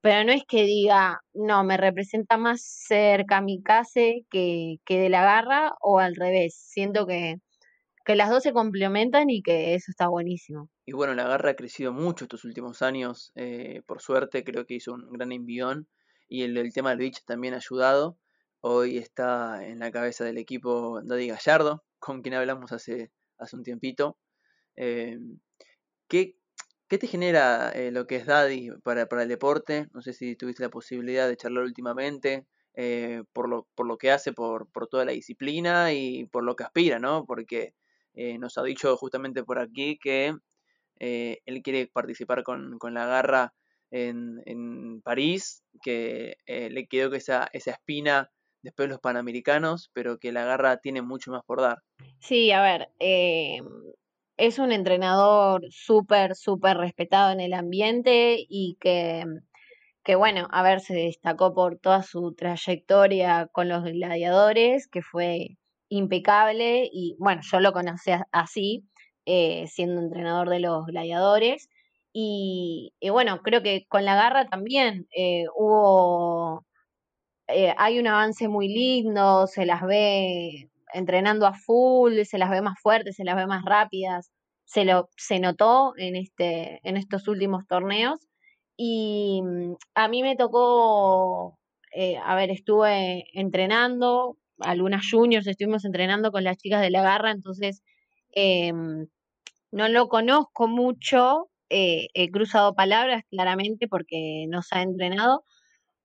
[0.00, 5.22] pero no es que diga, no, me representa más ser kamikaze que, que de la
[5.22, 6.56] garra o al revés.
[6.56, 7.36] Siento que,
[8.04, 10.68] que las dos se complementan y que eso está buenísimo.
[10.84, 13.30] Y bueno, la garra ha crecido mucho estos últimos años.
[13.36, 15.86] Eh, por suerte, creo que hizo un gran envión
[16.32, 18.16] y el, tema del beach también ha ayudado.
[18.60, 23.62] Hoy está en la cabeza del equipo Daddy Gallardo, con quien hablamos hace, hace un
[23.62, 24.16] tiempito.
[24.74, 25.18] Eh,
[26.08, 26.38] ¿qué,
[26.88, 29.88] te genera eh, lo que es Daddy para, el deporte?
[29.92, 32.46] No sé si tuviste la posibilidad de charlar últimamente.
[32.72, 36.56] Eh, por, lo, por lo que hace, por, por toda la disciplina y por lo
[36.56, 37.26] que aspira, ¿no?
[37.26, 37.74] Porque
[38.38, 40.34] nos ha dicho justamente por aquí que
[40.96, 43.52] él quiere participar con, con la garra
[43.92, 48.30] en, en París, que eh, le quedó que esa, esa espina
[48.62, 51.78] después de los Panamericanos, pero que la garra tiene mucho más por dar.
[52.20, 53.60] Sí, a ver, eh,
[54.36, 59.24] es un entrenador súper, súper respetado en el ambiente y que,
[60.04, 65.58] que, bueno, a ver, se destacó por toda su trayectoria con los gladiadores, que fue
[65.88, 68.84] impecable y bueno, yo lo conocí así,
[69.26, 71.68] eh, siendo entrenador de los gladiadores.
[72.14, 76.66] Y, bueno, creo que con la garra también eh, hubo,
[77.48, 82.62] eh, hay un avance muy lindo, se las ve entrenando a full, se las ve
[82.62, 84.30] más fuertes, se las ve más rápidas,
[84.64, 88.20] se lo se notó en este en estos últimos torneos.
[88.76, 91.58] Y mm, a mí me tocó
[91.94, 97.32] eh, a ver estuve entrenando algunas juniors estuvimos entrenando con las chicas de la garra
[97.32, 97.82] entonces
[98.32, 99.08] em,
[99.72, 105.44] no lo conozco mucho eh, he cruzado palabras claramente porque no se ha entrenado,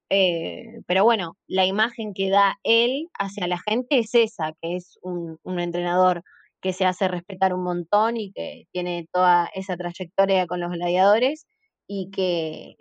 [0.09, 4.97] eh, pero bueno, la imagen que da él hacia la gente es esa, que es
[5.01, 6.23] un, entrenador
[6.61, 11.45] que se hace respetar un montón y que tiene toda esa trayectoria con los gladiadores.
[11.89, 12.75] y que,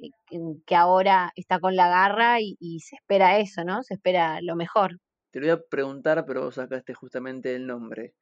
[0.66, 3.82] que ahora está con la garra y, y se espera eso, ¿no?
[3.84, 4.98] Se espera lo mejor.
[5.32, 8.14] Te lo voy a preguntar, pero vos sacaste justamente el nombre.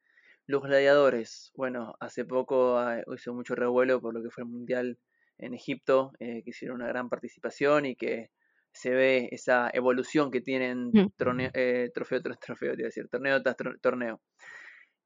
[0.47, 4.99] Los gladiadores, bueno, hace poco ah, hizo mucho revuelo por lo que fue el Mundial
[5.37, 8.29] en Egipto, eh, que hicieron una gran participación y que
[8.71, 11.07] se ve esa evolución que tienen Mm.
[11.53, 14.21] eh, trofeo tras trofeo, te iba a decir, torneo tras torneo.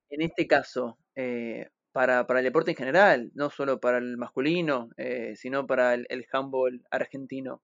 [0.10, 4.90] En este caso, eh, para, para, el deporte en general, no solo para el masculino,
[4.98, 7.62] eh, sino para el, el handball argentino.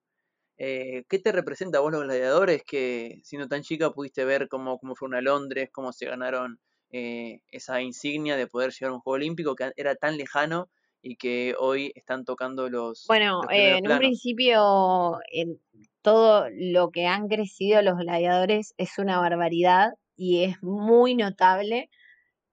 [0.58, 4.80] Eh, ¿Qué te representa a vos los gladiadores que siendo tan chica pudiste ver cómo,
[4.80, 6.60] cómo fueron a Londres, cómo se ganaron
[6.98, 10.70] eh, esa insignia de poder llegar a un Juego Olímpico que era tan lejano
[11.02, 13.04] y que hoy están tocando los...
[13.06, 13.98] Bueno, los eh, en planos?
[13.98, 15.60] un principio en
[16.02, 21.90] todo lo que han crecido los gladiadores es una barbaridad y es muy notable.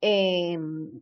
[0.00, 0.58] Eh,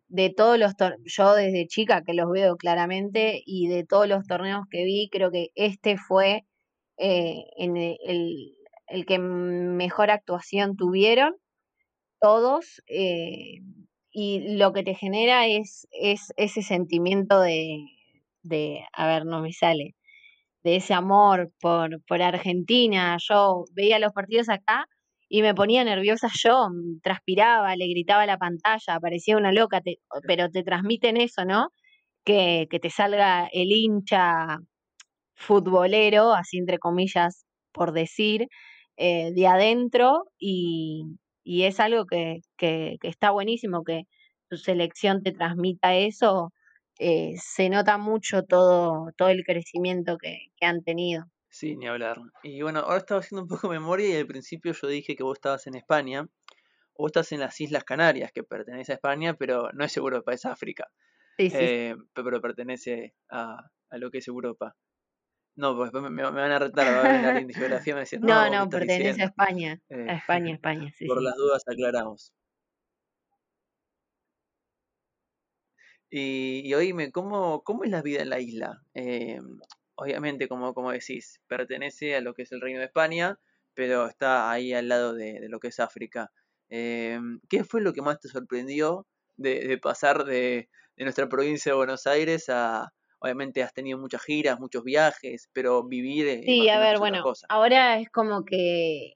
[0.08, 0.74] de todos los
[1.06, 5.30] yo desde chica que los veo claramente y de todos los torneos que vi, creo
[5.30, 6.44] que este fue
[6.98, 7.96] eh, en el,
[8.86, 11.36] el, que mejor actuación tuvieron
[12.20, 13.60] todos eh,
[14.12, 17.84] y lo que te genera es, es ese sentimiento de,
[18.42, 19.94] de, a ver, no me sale,
[20.64, 23.16] de ese amor por, Argentina.
[23.20, 24.86] Yo veía los partidos acá
[25.28, 26.68] y me ponía nerviosa yo,
[27.02, 29.80] transpiraba, le gritaba a la pantalla, parecía una loca,
[30.26, 31.68] pero te transmiten eso, ¿no?
[32.24, 34.58] Que, que te salga el hincha
[35.34, 38.48] futbolero, así entre comillas, por decir,
[38.96, 41.04] eh, de adentro y,
[41.42, 44.04] y es algo que, que, que, está buenísimo, que
[44.48, 46.52] tu selección te transmita eso,
[46.98, 51.24] eh, se nota mucho todo, todo el crecimiento que, que, han tenido.
[51.48, 52.18] Sí, ni hablar.
[52.42, 55.22] Y bueno, ahora estaba haciendo un poco de memoria y al principio yo dije que
[55.22, 56.28] vos estabas en España,
[56.94, 60.44] o estás en las Islas Canarias, que pertenece a España, pero no es Europa, es
[60.44, 60.88] África.
[61.38, 61.56] Sí, sí.
[61.58, 64.76] Eh, pero pertenece a, a, lo que es Europa.
[65.56, 68.00] No, pues me, me, van a retar, va a venir alguien de geografía y me
[68.00, 70.92] decir, no, no, no pertenece a España, eh, a España, España.
[70.96, 71.24] Sí, por sí.
[71.24, 72.32] las dudas aclaramos.
[76.08, 78.82] Y, y oíme, ¿cómo, ¿cómo es la vida en la isla?
[78.94, 79.40] Eh,
[79.94, 83.38] obviamente, como, como decís, pertenece a lo que es el Reino de España,
[83.74, 86.32] pero está ahí al lado de, de lo que es África.
[86.68, 91.72] Eh, ¿Qué fue lo que más te sorprendió de, de pasar de, de, nuestra provincia
[91.72, 96.42] de Buenos Aires a, obviamente has tenido muchas giras, muchos viajes, pero vivir...
[96.44, 97.46] Sí, a ver, bueno, cosa.
[97.48, 99.14] ahora es como que,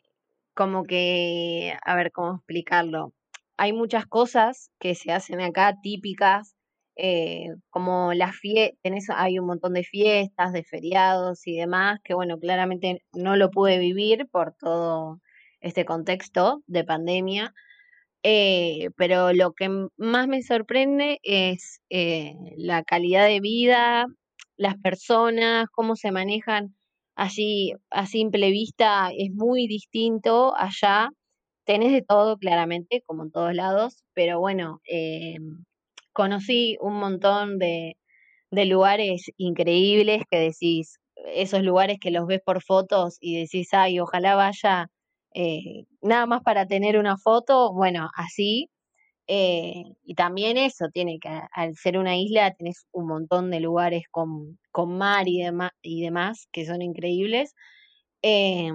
[0.55, 3.13] como que, a ver, ¿cómo explicarlo?
[3.57, 6.55] Hay muchas cosas que se hacen acá típicas,
[6.97, 12.39] eh, como las fiestas, hay un montón de fiestas, de feriados y demás, que bueno,
[12.39, 15.21] claramente no lo pude vivir por todo
[15.61, 17.55] este contexto de pandemia,
[18.25, 24.07] eh, pero lo que más me sorprende es eh, la calidad de vida,
[24.57, 26.75] las personas, cómo se manejan
[27.17, 31.11] allí a simple vista, es muy distinto allá.
[31.67, 35.37] Tenés de todo, claramente, como en todos lados, pero bueno, eh,
[36.13, 37.97] conocí un montón de,
[38.51, 40.99] de lugares increíbles que decís,
[41.35, 44.89] esos lugares que los ves por fotos y decís, ay, ojalá vaya
[45.35, 48.71] eh, nada más para tener una foto, bueno, así.
[49.27, 54.05] Eh, y también eso, tiene que, al ser una isla, tenés un montón de lugares
[54.11, 57.55] con, con mar y, dema, y demás que son increíbles.
[58.23, 58.71] Eh,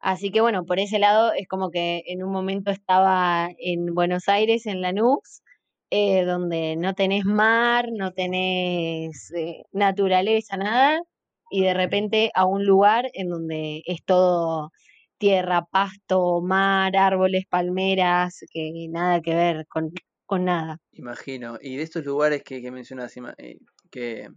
[0.00, 4.28] así que bueno, por ese lado es como que en un momento estaba en Buenos
[4.28, 5.42] Aires, en Lanús,
[5.90, 9.32] eh, donde no tenés mar, no tenés
[9.72, 11.00] naturaleza, nada,
[11.50, 14.70] y de repente a un lugar en donde es todo
[15.18, 19.90] tierra, pasto, mar, árboles, palmeras, que nada que ver con,
[20.26, 20.78] con nada.
[20.92, 21.58] Imagino.
[21.60, 23.58] Y de estos lugares que, que mencionas, eh,
[23.90, 24.28] que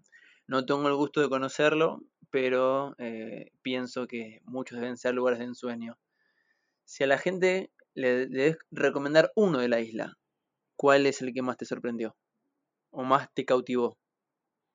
[0.48, 5.46] no tengo el gusto de conocerlo, pero eh, pienso que muchos deben ser lugares de
[5.46, 5.98] ensueño.
[6.86, 10.18] Si a la gente le, le debes recomendar uno de la isla,
[10.78, 12.16] ¿cuál es el que más te sorprendió?
[12.92, 13.98] ¿O más te cautivó?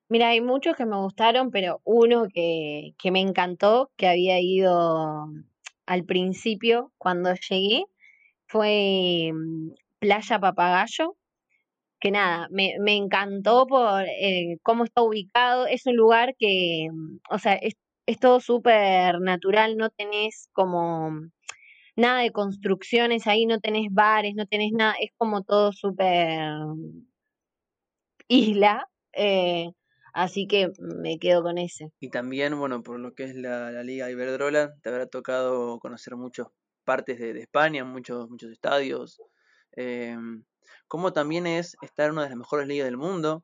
[0.08, 5.26] Mira, hay muchos que me gustaron, pero uno que, que me encantó, que había ido
[5.86, 7.84] al principio, cuando llegué,
[8.46, 9.70] fue mm,
[10.00, 11.16] Playa Papagayo,
[12.00, 15.66] que nada, me, me encantó por eh, cómo está ubicado.
[15.66, 17.74] Es un lugar que, mm, o sea, es,
[18.06, 21.12] es todo súper natural, no tenés como
[21.96, 26.50] nada de construcciones ahí, no tenés bares, no tenés nada, es como todo súper
[28.28, 28.88] isla.
[29.12, 29.70] Eh,
[30.16, 31.92] Así que me quedo con ese.
[32.00, 36.16] Y también, bueno, por lo que es la, la Liga Iberdrola, te habrá tocado conocer
[36.16, 36.46] muchas
[36.84, 39.20] partes de, de, España, muchos, muchos estadios.
[39.76, 40.16] Eh,
[40.88, 43.42] como también es estar en una de las mejores ligas del mundo,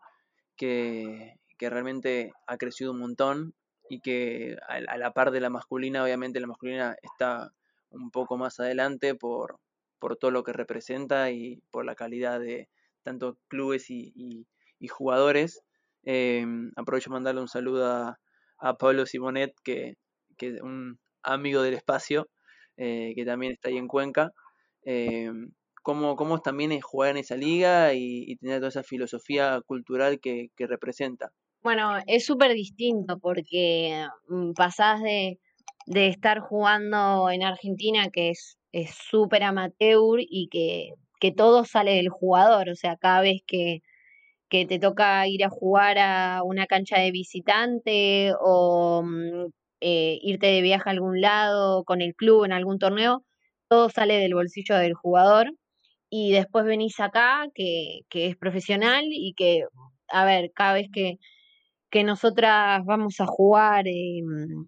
[0.57, 3.55] que, que realmente ha crecido un montón
[3.91, 7.53] y que a, la par de la masculina, obviamente la masculina está
[7.91, 9.59] un poco más adelante por,
[9.99, 12.71] por todo lo que representa y por la calidad de
[13.03, 14.47] tanto clubes y,
[14.89, 15.63] jugadores.
[16.05, 16.45] Eh,
[16.77, 18.19] aprovecho para mandarle un saludo a,
[18.79, 19.95] Pablo Simonet, que,
[20.39, 22.29] es un amigo del espacio,
[22.77, 24.31] eh, que también está ahí en Cuenca.
[24.85, 25.31] Eh,
[25.83, 30.51] cómo, cómo también es jugar en esa liga y, tener toda esa filosofía cultural que,
[30.59, 31.33] representa.
[31.63, 35.39] Bueno, es súper distinto porque mm, pasás de,
[35.87, 38.57] estar jugando en Argentina, que es
[39.11, 40.95] súper amateur y que,
[41.37, 43.83] todo sale del jugador, o sea, cada vez que,
[44.53, 49.47] que te toca ir a jugar a una cancha de visitante o mm,
[49.81, 53.25] eh, irte de viaje a algún lado con el club en algún torneo,
[53.69, 55.51] todo sale del bolsillo del jugador
[56.11, 59.65] y después venís acá, que, que es profesional y que,
[60.09, 61.17] a ver, cada vez que,
[61.91, 64.67] que nosotras vamos a jugar em,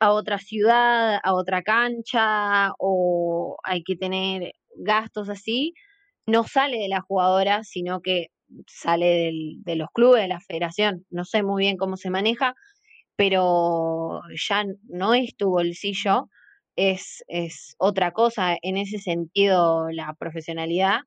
[0.00, 5.74] a otra ciudad, a otra cancha, o hay que tener gastos así,
[6.26, 8.28] no sale de la jugadora, sino que
[8.66, 11.04] sale del, de los clubes, de la federación.
[11.10, 12.54] No sé muy bien cómo se maneja,
[13.16, 16.28] pero ya no es tu bolsillo,
[16.76, 21.00] es, es otra cosa en ese sentido la profesionalidad.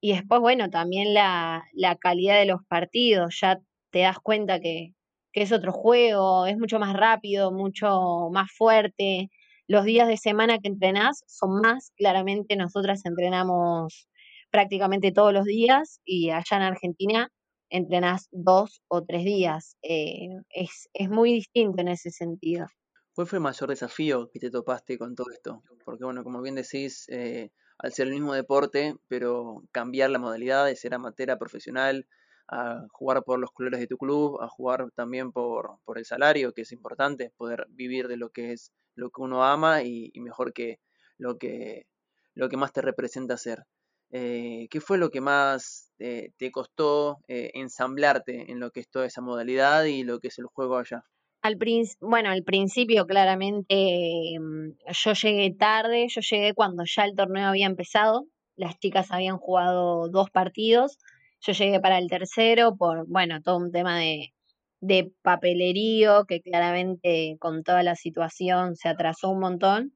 [0.00, 3.58] Y después, bueno, también la, la calidad de los partidos, ya
[3.90, 4.94] te das cuenta que,
[5.32, 9.30] que es otro juego, es mucho más rápido, mucho más fuerte.
[9.66, 14.08] Los días de semana que entrenás son más, claramente nosotras entrenamos
[14.50, 17.30] prácticamente todos los días y allá en Argentina
[17.70, 19.76] entrenás dos o tres días.
[19.82, 22.66] Eh, es, es muy distinto en ese sentido.
[23.14, 25.62] ¿Cuál fue el mayor desafío que te topaste con todo esto?
[25.84, 30.66] Porque, bueno, como bien decís, eh, al ser el mismo deporte, pero cambiar la modalidad
[30.66, 32.06] de ser amateur a profesional,
[32.48, 36.52] a jugar por los colores de tu club, a jugar también por, por el salario,
[36.52, 40.52] que es importante, poder vivir de lo que es lo que uno ama y, mejor
[40.52, 40.80] que
[41.18, 41.86] lo que
[42.34, 43.64] lo que más te representa hacer.
[44.10, 49.06] Eh, ¿Qué fue lo que más eh, te costó ensamblarte en lo que es toda
[49.06, 51.04] esa modalidad y lo que es el juego allá?
[51.42, 51.56] Al
[52.00, 57.66] bueno, al principio claramente mm, yo llegué tarde, yo llegué cuando ya el torneo había
[57.66, 60.98] empezado, las chicas habían jugado dos partidos,
[61.40, 64.34] yo llegué para el tercero por, bueno, todo un tema de,
[64.80, 69.92] de papelerío que claramente con toda la situación se atrasó un montón.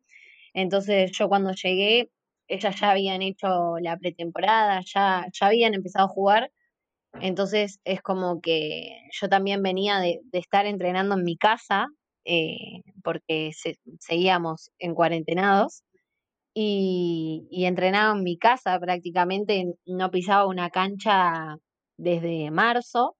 [0.54, 2.10] Entonces yo cuando llegué,
[2.49, 6.51] ellas ya habían hecho la pretemporada, ya, ya habían empezado a jugar
[7.20, 11.86] entonces es como que yo también venía de, estar entrenando en mi casa,
[12.24, 13.51] eh, porque
[14.01, 15.82] seguíamos en cuarentenados,
[16.55, 21.57] y, y, entrenaba en mi casa prácticamente, no pisaba una cancha
[21.97, 23.16] desde marzo.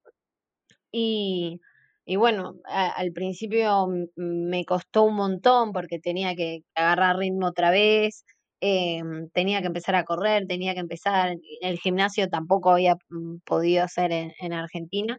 [0.93, 1.61] Y,
[2.05, 8.25] y bueno, al principio me costó un montón porque tenía que agarrar ritmo otra vez,
[8.65, 13.83] Em, tenía que empezar a correr, tenía que empezar, el gimnasio tampoco había mm, podido
[13.83, 15.19] hacer en, Argentina.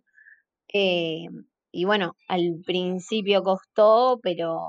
[0.73, 1.27] Eh,
[1.69, 4.61] y bueno, al principio costó, pero,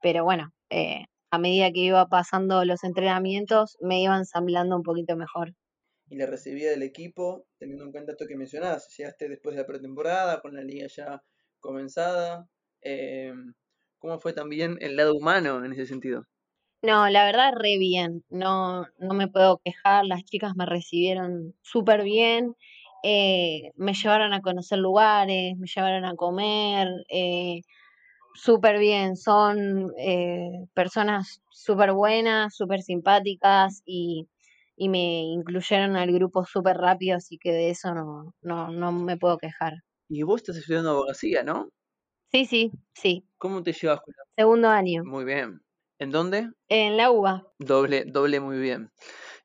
[0.00, 5.16] pero bueno, eh, a medida que iba pasando los entrenamientos, me iba ensamblando un poquito
[5.16, 5.52] mejor.
[6.08, 9.66] Y la recibida del equipo, teniendo en cuenta esto que mencionabas, llegaste después de la
[9.66, 11.20] pretemporada, con la liga ya
[11.58, 12.46] comenzada.
[12.80, 13.54] Em,
[13.98, 16.26] ¿Cómo fue también el lado humano en ese sentido?
[16.82, 18.24] No, la verdad, re bien.
[18.28, 20.04] No, no me puedo quejar.
[20.04, 22.56] Las chicas me recibieron súper bien.
[23.04, 26.88] Eh, me llevaron a conocer lugares, me llevaron a comer.
[27.08, 27.60] Eh,
[28.34, 29.16] súper bien.
[29.16, 34.28] Son eh, personas súper buenas, súper simpáticas y,
[34.76, 39.16] y me incluyeron al grupo súper rápido, así que de eso no, no, no me
[39.18, 39.74] puedo quejar.
[40.08, 41.70] Y vos estás estudiando abogacía, ¿no?
[42.32, 43.24] Sí, sí, sí.
[43.38, 44.00] ¿Cómo te llevas
[44.36, 45.04] Segundo año.
[45.04, 45.60] Muy bien.
[46.02, 46.50] ¿En dónde?
[46.68, 47.46] En la UBA.
[47.60, 48.90] Doble, doble muy bien.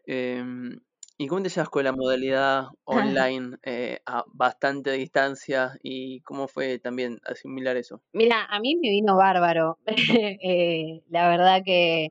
[0.07, 0.79] Em,
[1.15, 6.79] ¿Y cómo te llevas con la modalidad online eh, a bastante distancia y cómo fue
[6.79, 8.01] también asimilar eso?
[8.11, 9.77] Mira, a mí me vino bárbaro.
[10.43, 12.09] Eh, la verdad que,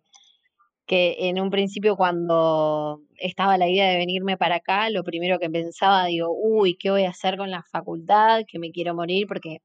[0.87, 5.51] que en un principio cuando estaba la idea de venirme para acá, lo primero que
[5.51, 8.43] pensaba, digo, uy, ¿qué voy a hacer con la facultad?
[8.47, 9.59] Que me quiero morir porque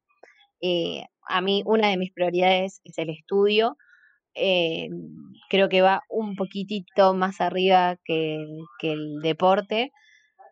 [0.59, 3.77] eh, a mí una de mis prioridades es el estudio
[4.35, 4.89] eh,
[5.49, 8.45] creo que va un poquitito más arriba que,
[8.81, 9.91] el deporte.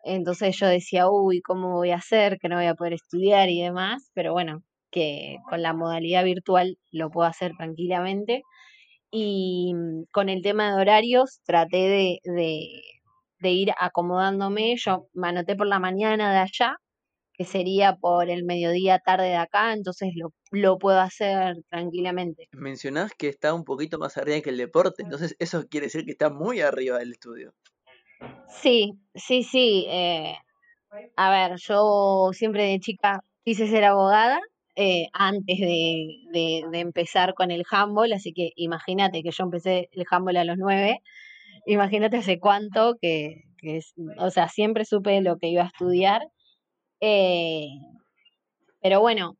[0.04, 2.38] Entonces yo decía, uy, ¿cómo voy a hacer?
[2.40, 6.78] Que no voy a poder estudiar y demás, pero bueno, que con la modalidad virtual
[6.92, 8.42] lo puedo hacer tranquilamente.
[9.10, 12.82] Y mm, con el tema de horarios traté de,
[13.40, 14.76] de ir acomodándome.
[14.76, 16.76] Yo me anoté por la mañana de allá,
[17.40, 22.50] que sería por el mediodía tarde de acá, entonces lo, lo puedo hacer tranquilamente.
[22.52, 26.10] Mencionás que está un poquito más arriba que el deporte, entonces eso quiere decir que
[26.10, 27.54] está muy arriba del estudio.
[28.46, 29.86] Sí, sí, sí.
[29.88, 30.34] Eh,
[31.16, 34.38] a ver, yo siempre de chica quise ser abogada
[34.76, 39.88] eh, antes de, de, de, empezar con el handball, así que imagínate que yo empecé
[39.92, 41.00] el handball a los nueve,
[41.64, 43.80] imagínate hace cuánto que, que
[44.18, 46.20] o sea, siempre supe lo que iba a estudiar.
[47.00, 47.68] Eh,
[48.82, 49.36] pero bueno,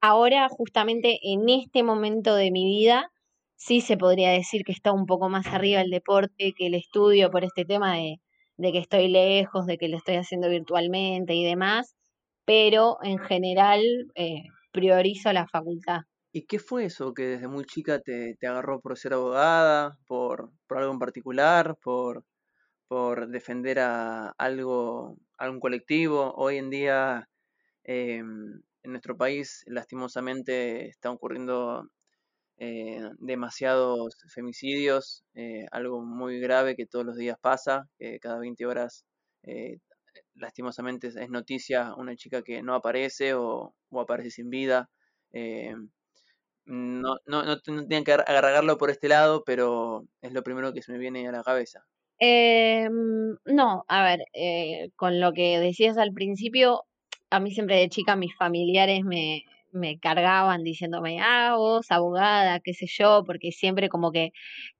[0.00, 3.10] ahora justamente en este momento de mi vida
[3.56, 7.30] sí se podría decir que está un poco más arriba el deporte que el estudio
[7.30, 8.20] por este tema de,
[8.56, 11.96] de que estoy lejos, de que lo estoy haciendo virtualmente y demás,
[12.44, 13.82] pero en general
[14.14, 16.00] eh, priorizo la facultad.
[16.32, 20.50] ¿Y qué fue eso que desde muy chica te, te agarró por ser abogada, por,
[20.66, 22.24] por algo en particular, por,
[22.88, 26.32] por defender a algo, algún colectivo?
[26.36, 27.28] Hoy en día
[27.84, 31.90] eh, en nuestro país lastimosamente están ocurriendo
[32.58, 38.64] eh, demasiados femicidios, eh, algo muy grave que todos los días pasa, que cada 20
[38.66, 39.04] horas
[39.42, 39.78] eh,
[40.34, 44.90] lastimosamente es noticia una chica que no aparece o, o aparece sin vida.
[46.66, 50.92] No, no, no, no que agarrarlo por este lado, pero es lo primero que se
[50.92, 51.86] me viene a la cabeza.
[52.20, 52.88] Eh,
[53.44, 56.84] no, a ver, eh, con lo que decías al principio,
[57.30, 59.42] a mí siempre de chica mis familiares me,
[59.72, 64.30] me cargaban diciéndome, ah, vos, abogada, qué sé yo, porque siempre como que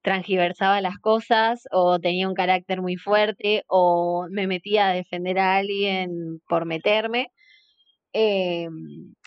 [0.01, 5.57] transgiversaba las cosas o tenía un carácter muy fuerte o me metía a defender a
[5.57, 7.27] alguien por meterme.
[8.13, 8.67] Eh,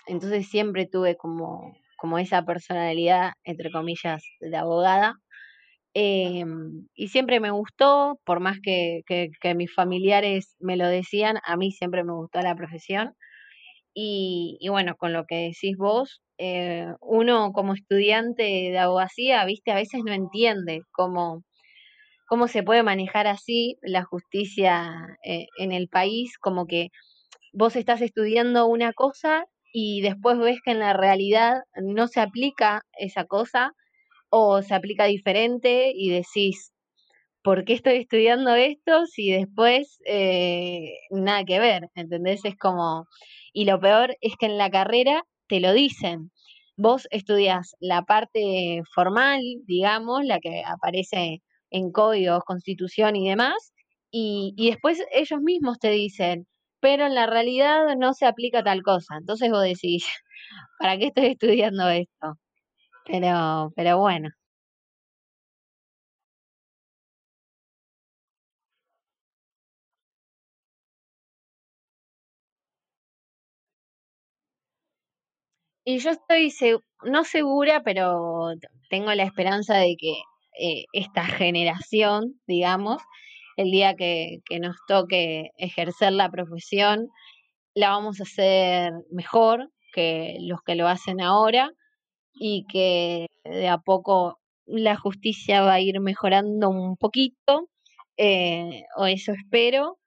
[0.07, 5.20] entonces siempre tuve como, como esa personalidad, entre comillas, de abogada.
[5.93, 6.45] Eh,
[6.95, 11.57] y siempre me gustó, por más que, que, que mis familiares me lo decían, a
[11.57, 13.15] mí siempre me gustó la profesión.
[13.93, 19.71] Y, y, bueno, con lo que decís vos, eh, uno como estudiante de abogacía, viste,
[19.71, 21.43] a veces no entiende cómo,
[22.27, 24.91] cómo se puede manejar así la justicia
[25.25, 26.89] eh, en el país, como que
[27.53, 32.83] vos estás estudiando una cosa y después ves que en la realidad no se aplica
[32.97, 33.73] esa cosa
[34.31, 36.73] o se aplica diferente y decís,
[37.43, 41.89] ¿por qué estoy estudiando esto si después eh, nada que ver?
[41.95, 42.45] ¿Entendés?
[42.45, 43.07] Es como
[43.53, 46.31] y lo peor es que en la carrera te lo dicen.
[46.77, 53.73] Vos estudias la parte formal, digamos, la que aparece en códigos, constitución y demás,
[54.11, 56.47] y, y después ellos mismos te dicen,
[56.79, 59.15] pero en la realidad no se aplica tal cosa.
[59.17, 60.05] Entonces vos decís,
[60.79, 62.37] ¿para qué estoy estudiando esto?
[63.05, 64.29] Pero, pero bueno.
[75.85, 76.53] Y yo estoy,
[77.03, 78.51] no segura, pero
[78.89, 80.13] tengo la esperanza de que
[80.59, 83.01] eh, esta generación, digamos,
[83.57, 87.07] el día que, que nos toque ejercer la profesión,
[87.75, 91.71] la vamos a hacer mejor que los que lo hacen ahora
[92.33, 97.69] y que de a poco la justicia va a ir mejorando un poquito,
[98.17, 99.97] eh, o eso espero.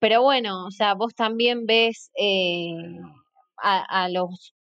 [0.00, 2.74] Pero bueno, o sea, vos también ves eh,
[3.58, 4.54] a, a los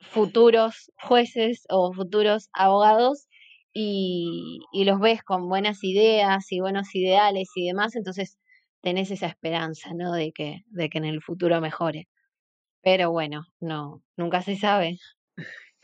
[0.00, 3.28] futuros jueces o futuros abogados
[3.72, 8.38] y, y, los ves con buenas ideas y buenos ideales y demás, entonces
[8.82, 10.12] tenés esa esperanza, ¿no?
[10.12, 12.08] De que, de que en el futuro mejore.
[12.82, 14.98] Pero bueno, no, nunca se sabe.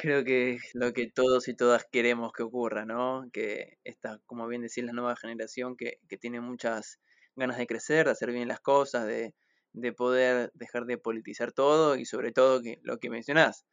[0.00, 3.28] Creo que es lo que todos y todas queremos que ocurra, ¿no?
[3.32, 7.00] Que esta, como bien decís, la nueva generación que, que tiene muchas
[7.34, 9.34] ganas de crecer, de hacer bien las cosas, de,
[9.72, 13.66] de poder dejar de politizar todo y sobre todo que lo que mencionás,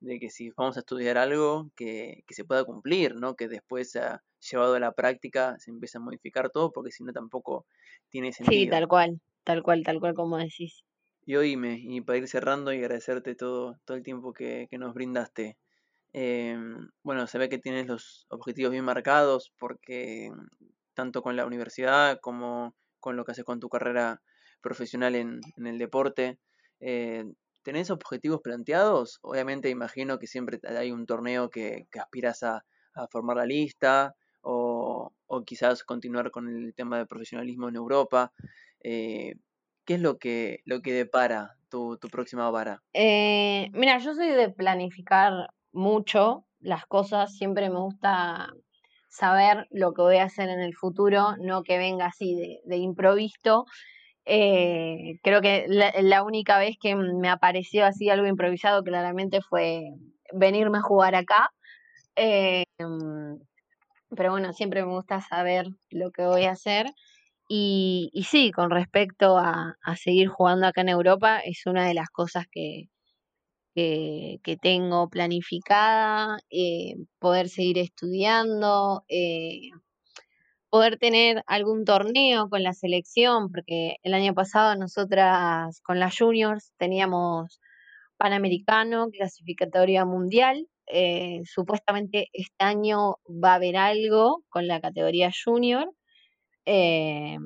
[0.00, 3.36] de que si vamos a estudiar algo que, que se pueda cumplir, ¿no?
[3.36, 7.12] Que después ha llevado a la práctica se empieza a modificar todo, porque si no
[7.12, 7.66] tampoco
[8.10, 8.66] tiene sentido.
[8.66, 10.84] Sí, tal cual, tal cual, tal cual como decís.
[11.26, 14.94] Y oíme, y para ir cerrando y agradecerte todo, todo el tiempo que, que nos
[14.94, 15.58] brindaste.
[16.18, 16.56] Eh,
[17.02, 20.30] bueno, se ve que tienes los objetivos bien marcados, porque
[20.94, 24.22] tanto con la universidad como con lo que haces con tu carrera
[24.62, 26.38] profesional en, el deporte,
[26.80, 27.24] eh,
[27.62, 29.18] ¿Tenés objetivos planteados?
[29.22, 32.64] Obviamente imagino que siempre hay un torneo que, aspiras a,
[33.10, 38.32] formar la lista o, o, quizás continuar con el tema de profesionalismo en Europa.
[38.84, 39.34] Eh,
[39.84, 42.84] ¿Qué es lo que, lo que depara tu, tu próxima vara?
[42.92, 48.48] Eh, mira, yo soy de planificar mucho las cosas, siempre me gusta
[49.08, 52.76] saber lo que voy a hacer en el futuro, no que venga así de, de
[52.78, 53.66] improviso.
[54.26, 59.84] Eh, creo que la, única vez que me apareció así algo improvisado claramente fue
[60.32, 61.50] venirme a jugar acá.
[62.16, 62.64] Eh,
[64.16, 66.86] pero bueno, siempre me gusta saber lo que voy a hacer.
[67.48, 71.94] Y, y sí, con respecto a, a, seguir jugando acá en Europa, es una de
[71.94, 72.88] las cosas que,
[73.76, 79.70] que, tengo planificada, eh, poder seguir estudiando, eh,
[80.70, 86.72] poder tener algún torneo con la selección, porque el año pasado nosotras con las juniors
[86.78, 87.60] teníamos
[88.18, 90.66] Panamericano, clasificatoria mundial.
[90.86, 95.92] Eh, supuestamente este año va a haber algo con la categoría junior.
[96.64, 97.36] Eh,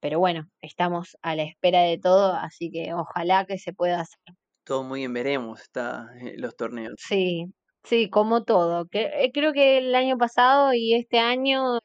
[0.00, 4.34] pero bueno, estamos a la espera de todo, así que ojalá que se pueda hacer.
[4.66, 6.94] Todo muy bien veremos está, eh, los torneos.
[6.98, 7.46] Sí,
[7.84, 8.86] sí, como todo.
[8.86, 11.78] Que, creo que el año pasado y este año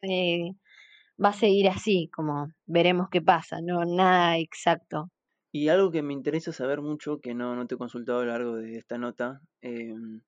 [1.23, 5.11] va a seguir así, como veremos qué pasa, no nada exacto.
[5.51, 8.31] Y algo que me interesa saber mucho, que no, no te he consultado a lo
[8.31, 10.21] largo de esta nota, em,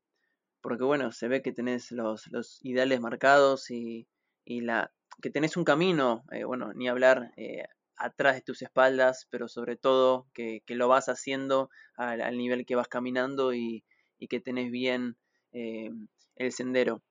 [0.61, 4.07] porque bueno, se ve que tenés los, los ideales marcados y,
[4.45, 4.91] y, la
[5.21, 7.63] que tenés un camino, eh, bueno, ni hablar eh,
[8.03, 12.89] atrás de tus espaldas, pero sobre todo que, lo vas haciendo al, nivel que vas
[12.89, 13.83] caminando y,
[14.29, 15.17] que tenés bien
[15.51, 17.01] em, el sendero.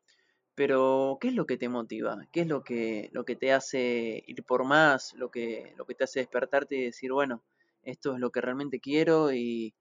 [0.54, 2.18] Pero, ¿qué es lo que te motiva?
[2.32, 5.14] ¿Qué es lo que, lo que te hace ir por más?
[5.14, 7.42] Lo que, lo que te hace despertarte y decir, bueno,
[7.82, 9.74] esto es lo que realmente quiero y,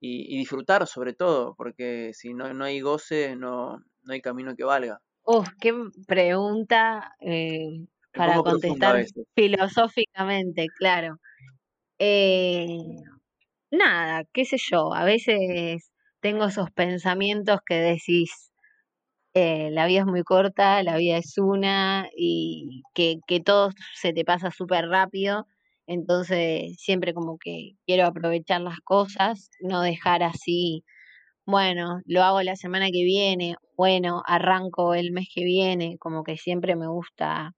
[0.00, 5.00] disfrutar sobre todo, porque si no, no hay goce, no, no hay camino que valga.
[5.24, 5.74] Uf, qué
[6.06, 7.86] pregunta eh,
[8.16, 9.04] para contestar
[9.34, 11.16] filosóficamente, claro.
[11.98, 12.66] Eh,
[13.70, 15.90] nada, qué sé yo, a veces
[16.20, 18.52] tengo esos pensamientos que decís,
[19.34, 24.12] eh, la vida es muy corta, la vida es una y que, que todo se
[24.12, 25.46] te pasa súper rápido
[25.86, 30.84] entonces, siempre como que quiero aprovechar las cosas, no dejar así,
[31.46, 36.36] bueno, lo hago la semana que viene, bueno, arranco el mes que viene, como que
[36.38, 37.52] siempre me gusta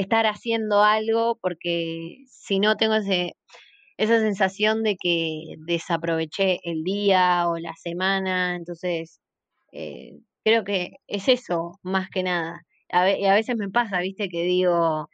[0.00, 3.36] estar haciendo algo porque si no tengo ese,
[3.98, 9.20] esa sensación de que desaproveché el día o la semana, entonces
[9.72, 10.12] eh,
[10.44, 12.62] creo que es eso más que nada.
[12.92, 15.08] A, y a veces me pasa, viste, que digo,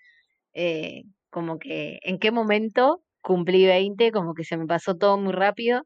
[0.54, 5.32] eh, como que en qué momento cumplí 20, como que se me pasó todo muy
[5.32, 5.82] rápido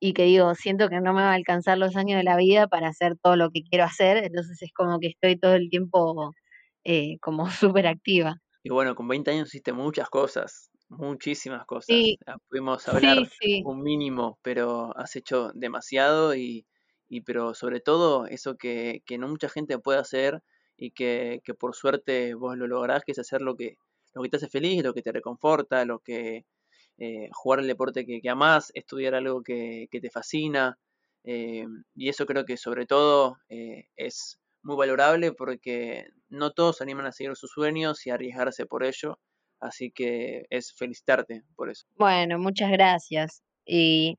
[0.00, 2.68] y que digo, siento que no me va a alcanzar los años de la vida
[2.68, 6.32] para hacer todo lo que quiero hacer, entonces es como que estoy todo el tiempo
[6.84, 8.40] eh, como súper activa.
[8.62, 11.86] Y bueno, con 20 años hiciste muchas cosas, muchísimas cosas.
[11.86, 13.18] Sí, ah, Pudimos hablar
[13.64, 16.66] un mínimo, pero has hecho demasiado y,
[17.08, 20.42] y pero sobre todo eso que, que no mucha gente puede hacer
[20.76, 23.76] y que, que por suerte vos lo lográs, que es hacer lo que,
[24.14, 26.44] lo que te hace feliz, lo que te reconforta, lo que
[26.98, 30.78] eh, jugar el deporte que, que, amás, estudiar algo que, te fascina.
[31.24, 36.84] Eh, y eso creo que sobre todo eh, es muy valorable porque no todos se
[36.84, 39.18] animan a seguir sus sueños y arriesgarse por ello.
[39.60, 41.86] Así que es felicitarte por eso.
[41.96, 43.42] Bueno, muchas gracias.
[43.66, 44.16] Y,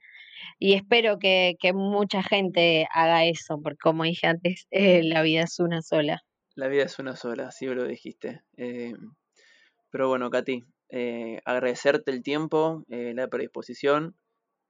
[0.60, 5.60] y espero que, que, mucha gente haga eso, porque como dije antes, la vida es
[5.60, 6.22] una sola.
[6.54, 8.42] La vida es una sola, así lo dijiste.
[8.56, 14.16] Pero bueno, Katy, eh, agradecerte el tiempo, eh, la predisposición.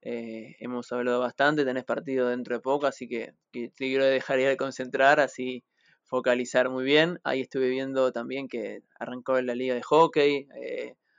[0.04, 4.48] Eh, hemos hablado bastante, tenés partido dentro de poco, así que, te quiero dejar ir
[4.48, 5.64] a concentrar, así
[6.04, 7.20] focalizar muy bien.
[7.22, 10.48] Ahí estuve viendo también que arrancó la liga de hockey,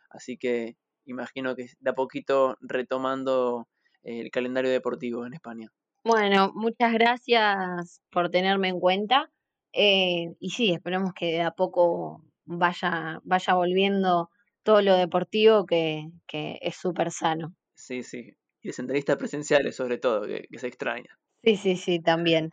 [0.09, 0.75] así que
[1.05, 3.67] imagino que de a poquito retomando
[4.03, 5.69] el calendario deportivo en España.
[6.03, 9.31] Bueno, muchas gracias por tenerme en cuenta.
[9.71, 14.29] y sí, esperemos que de a poco vaya, vaya volviendo
[14.63, 17.55] todo lo deportivo que, que es súper sano.
[17.73, 18.33] Sí, sí.
[18.63, 21.19] Y las entrevistas presenciales sobre todo, que, se extraña.
[21.43, 22.49] Sí, sí, sí, también.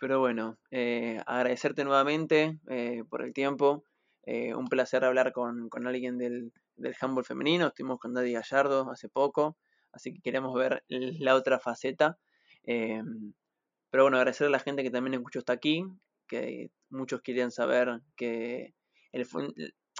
[0.00, 3.84] Pero bueno, eh, agradecerte nuevamente eh, por el tiempo.
[4.22, 7.66] Eh, un placer hablar con, con alguien del, del handball femenino.
[7.66, 9.56] Estuvimos con Daddy Gallardo hace poco,
[9.92, 12.16] así que queremos ver la otra faceta.
[12.64, 15.84] pero bueno, agradecer a la gente que también escuchó hasta aquí,
[16.28, 18.74] que muchos querían saber que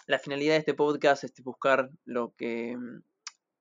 [0.06, 2.76] la finalidad de este podcast es buscar lo que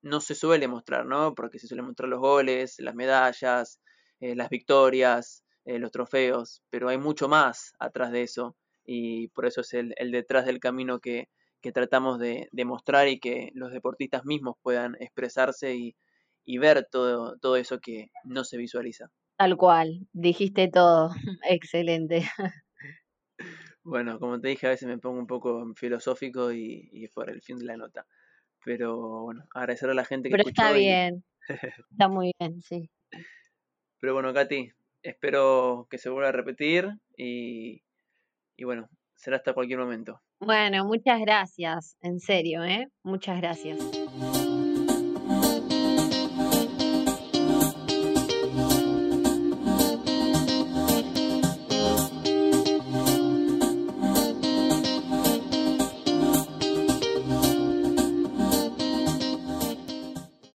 [0.01, 1.33] no se suele mostrar, ¿no?
[1.33, 3.79] Porque se suelen mostrar los goles, las medallas,
[4.19, 9.45] eh, las victorias, eh, los trofeos, pero hay mucho más atrás de eso y por
[9.45, 11.27] eso es el, detrás del camino que,
[11.73, 15.97] tratamos de, mostrar y que los deportistas mismos puedan expresarse y,
[16.45, 19.11] y ver todo, todo eso que no se visualiza.
[19.37, 21.11] Tal cual, dijiste todo.
[21.43, 22.23] Excelente.
[23.83, 27.41] Bueno, como te dije, a veces me pongo un poco filosófico y, y por el
[27.41, 28.07] fin de la nota.
[28.67, 30.61] Pero bueno, agradecer a la gente que Pero escuchó.
[30.61, 31.23] está y- bien.
[31.89, 32.89] Está muy bien, sí.
[34.01, 34.69] Pero bueno, Katy,
[35.03, 37.81] espero que se vuelva a repetir y,
[38.57, 40.19] y bueno, será hasta cualquier momento.
[40.41, 42.89] Bueno, muchas gracias, en serio, ¿eh?
[43.03, 43.77] Muchas gracias.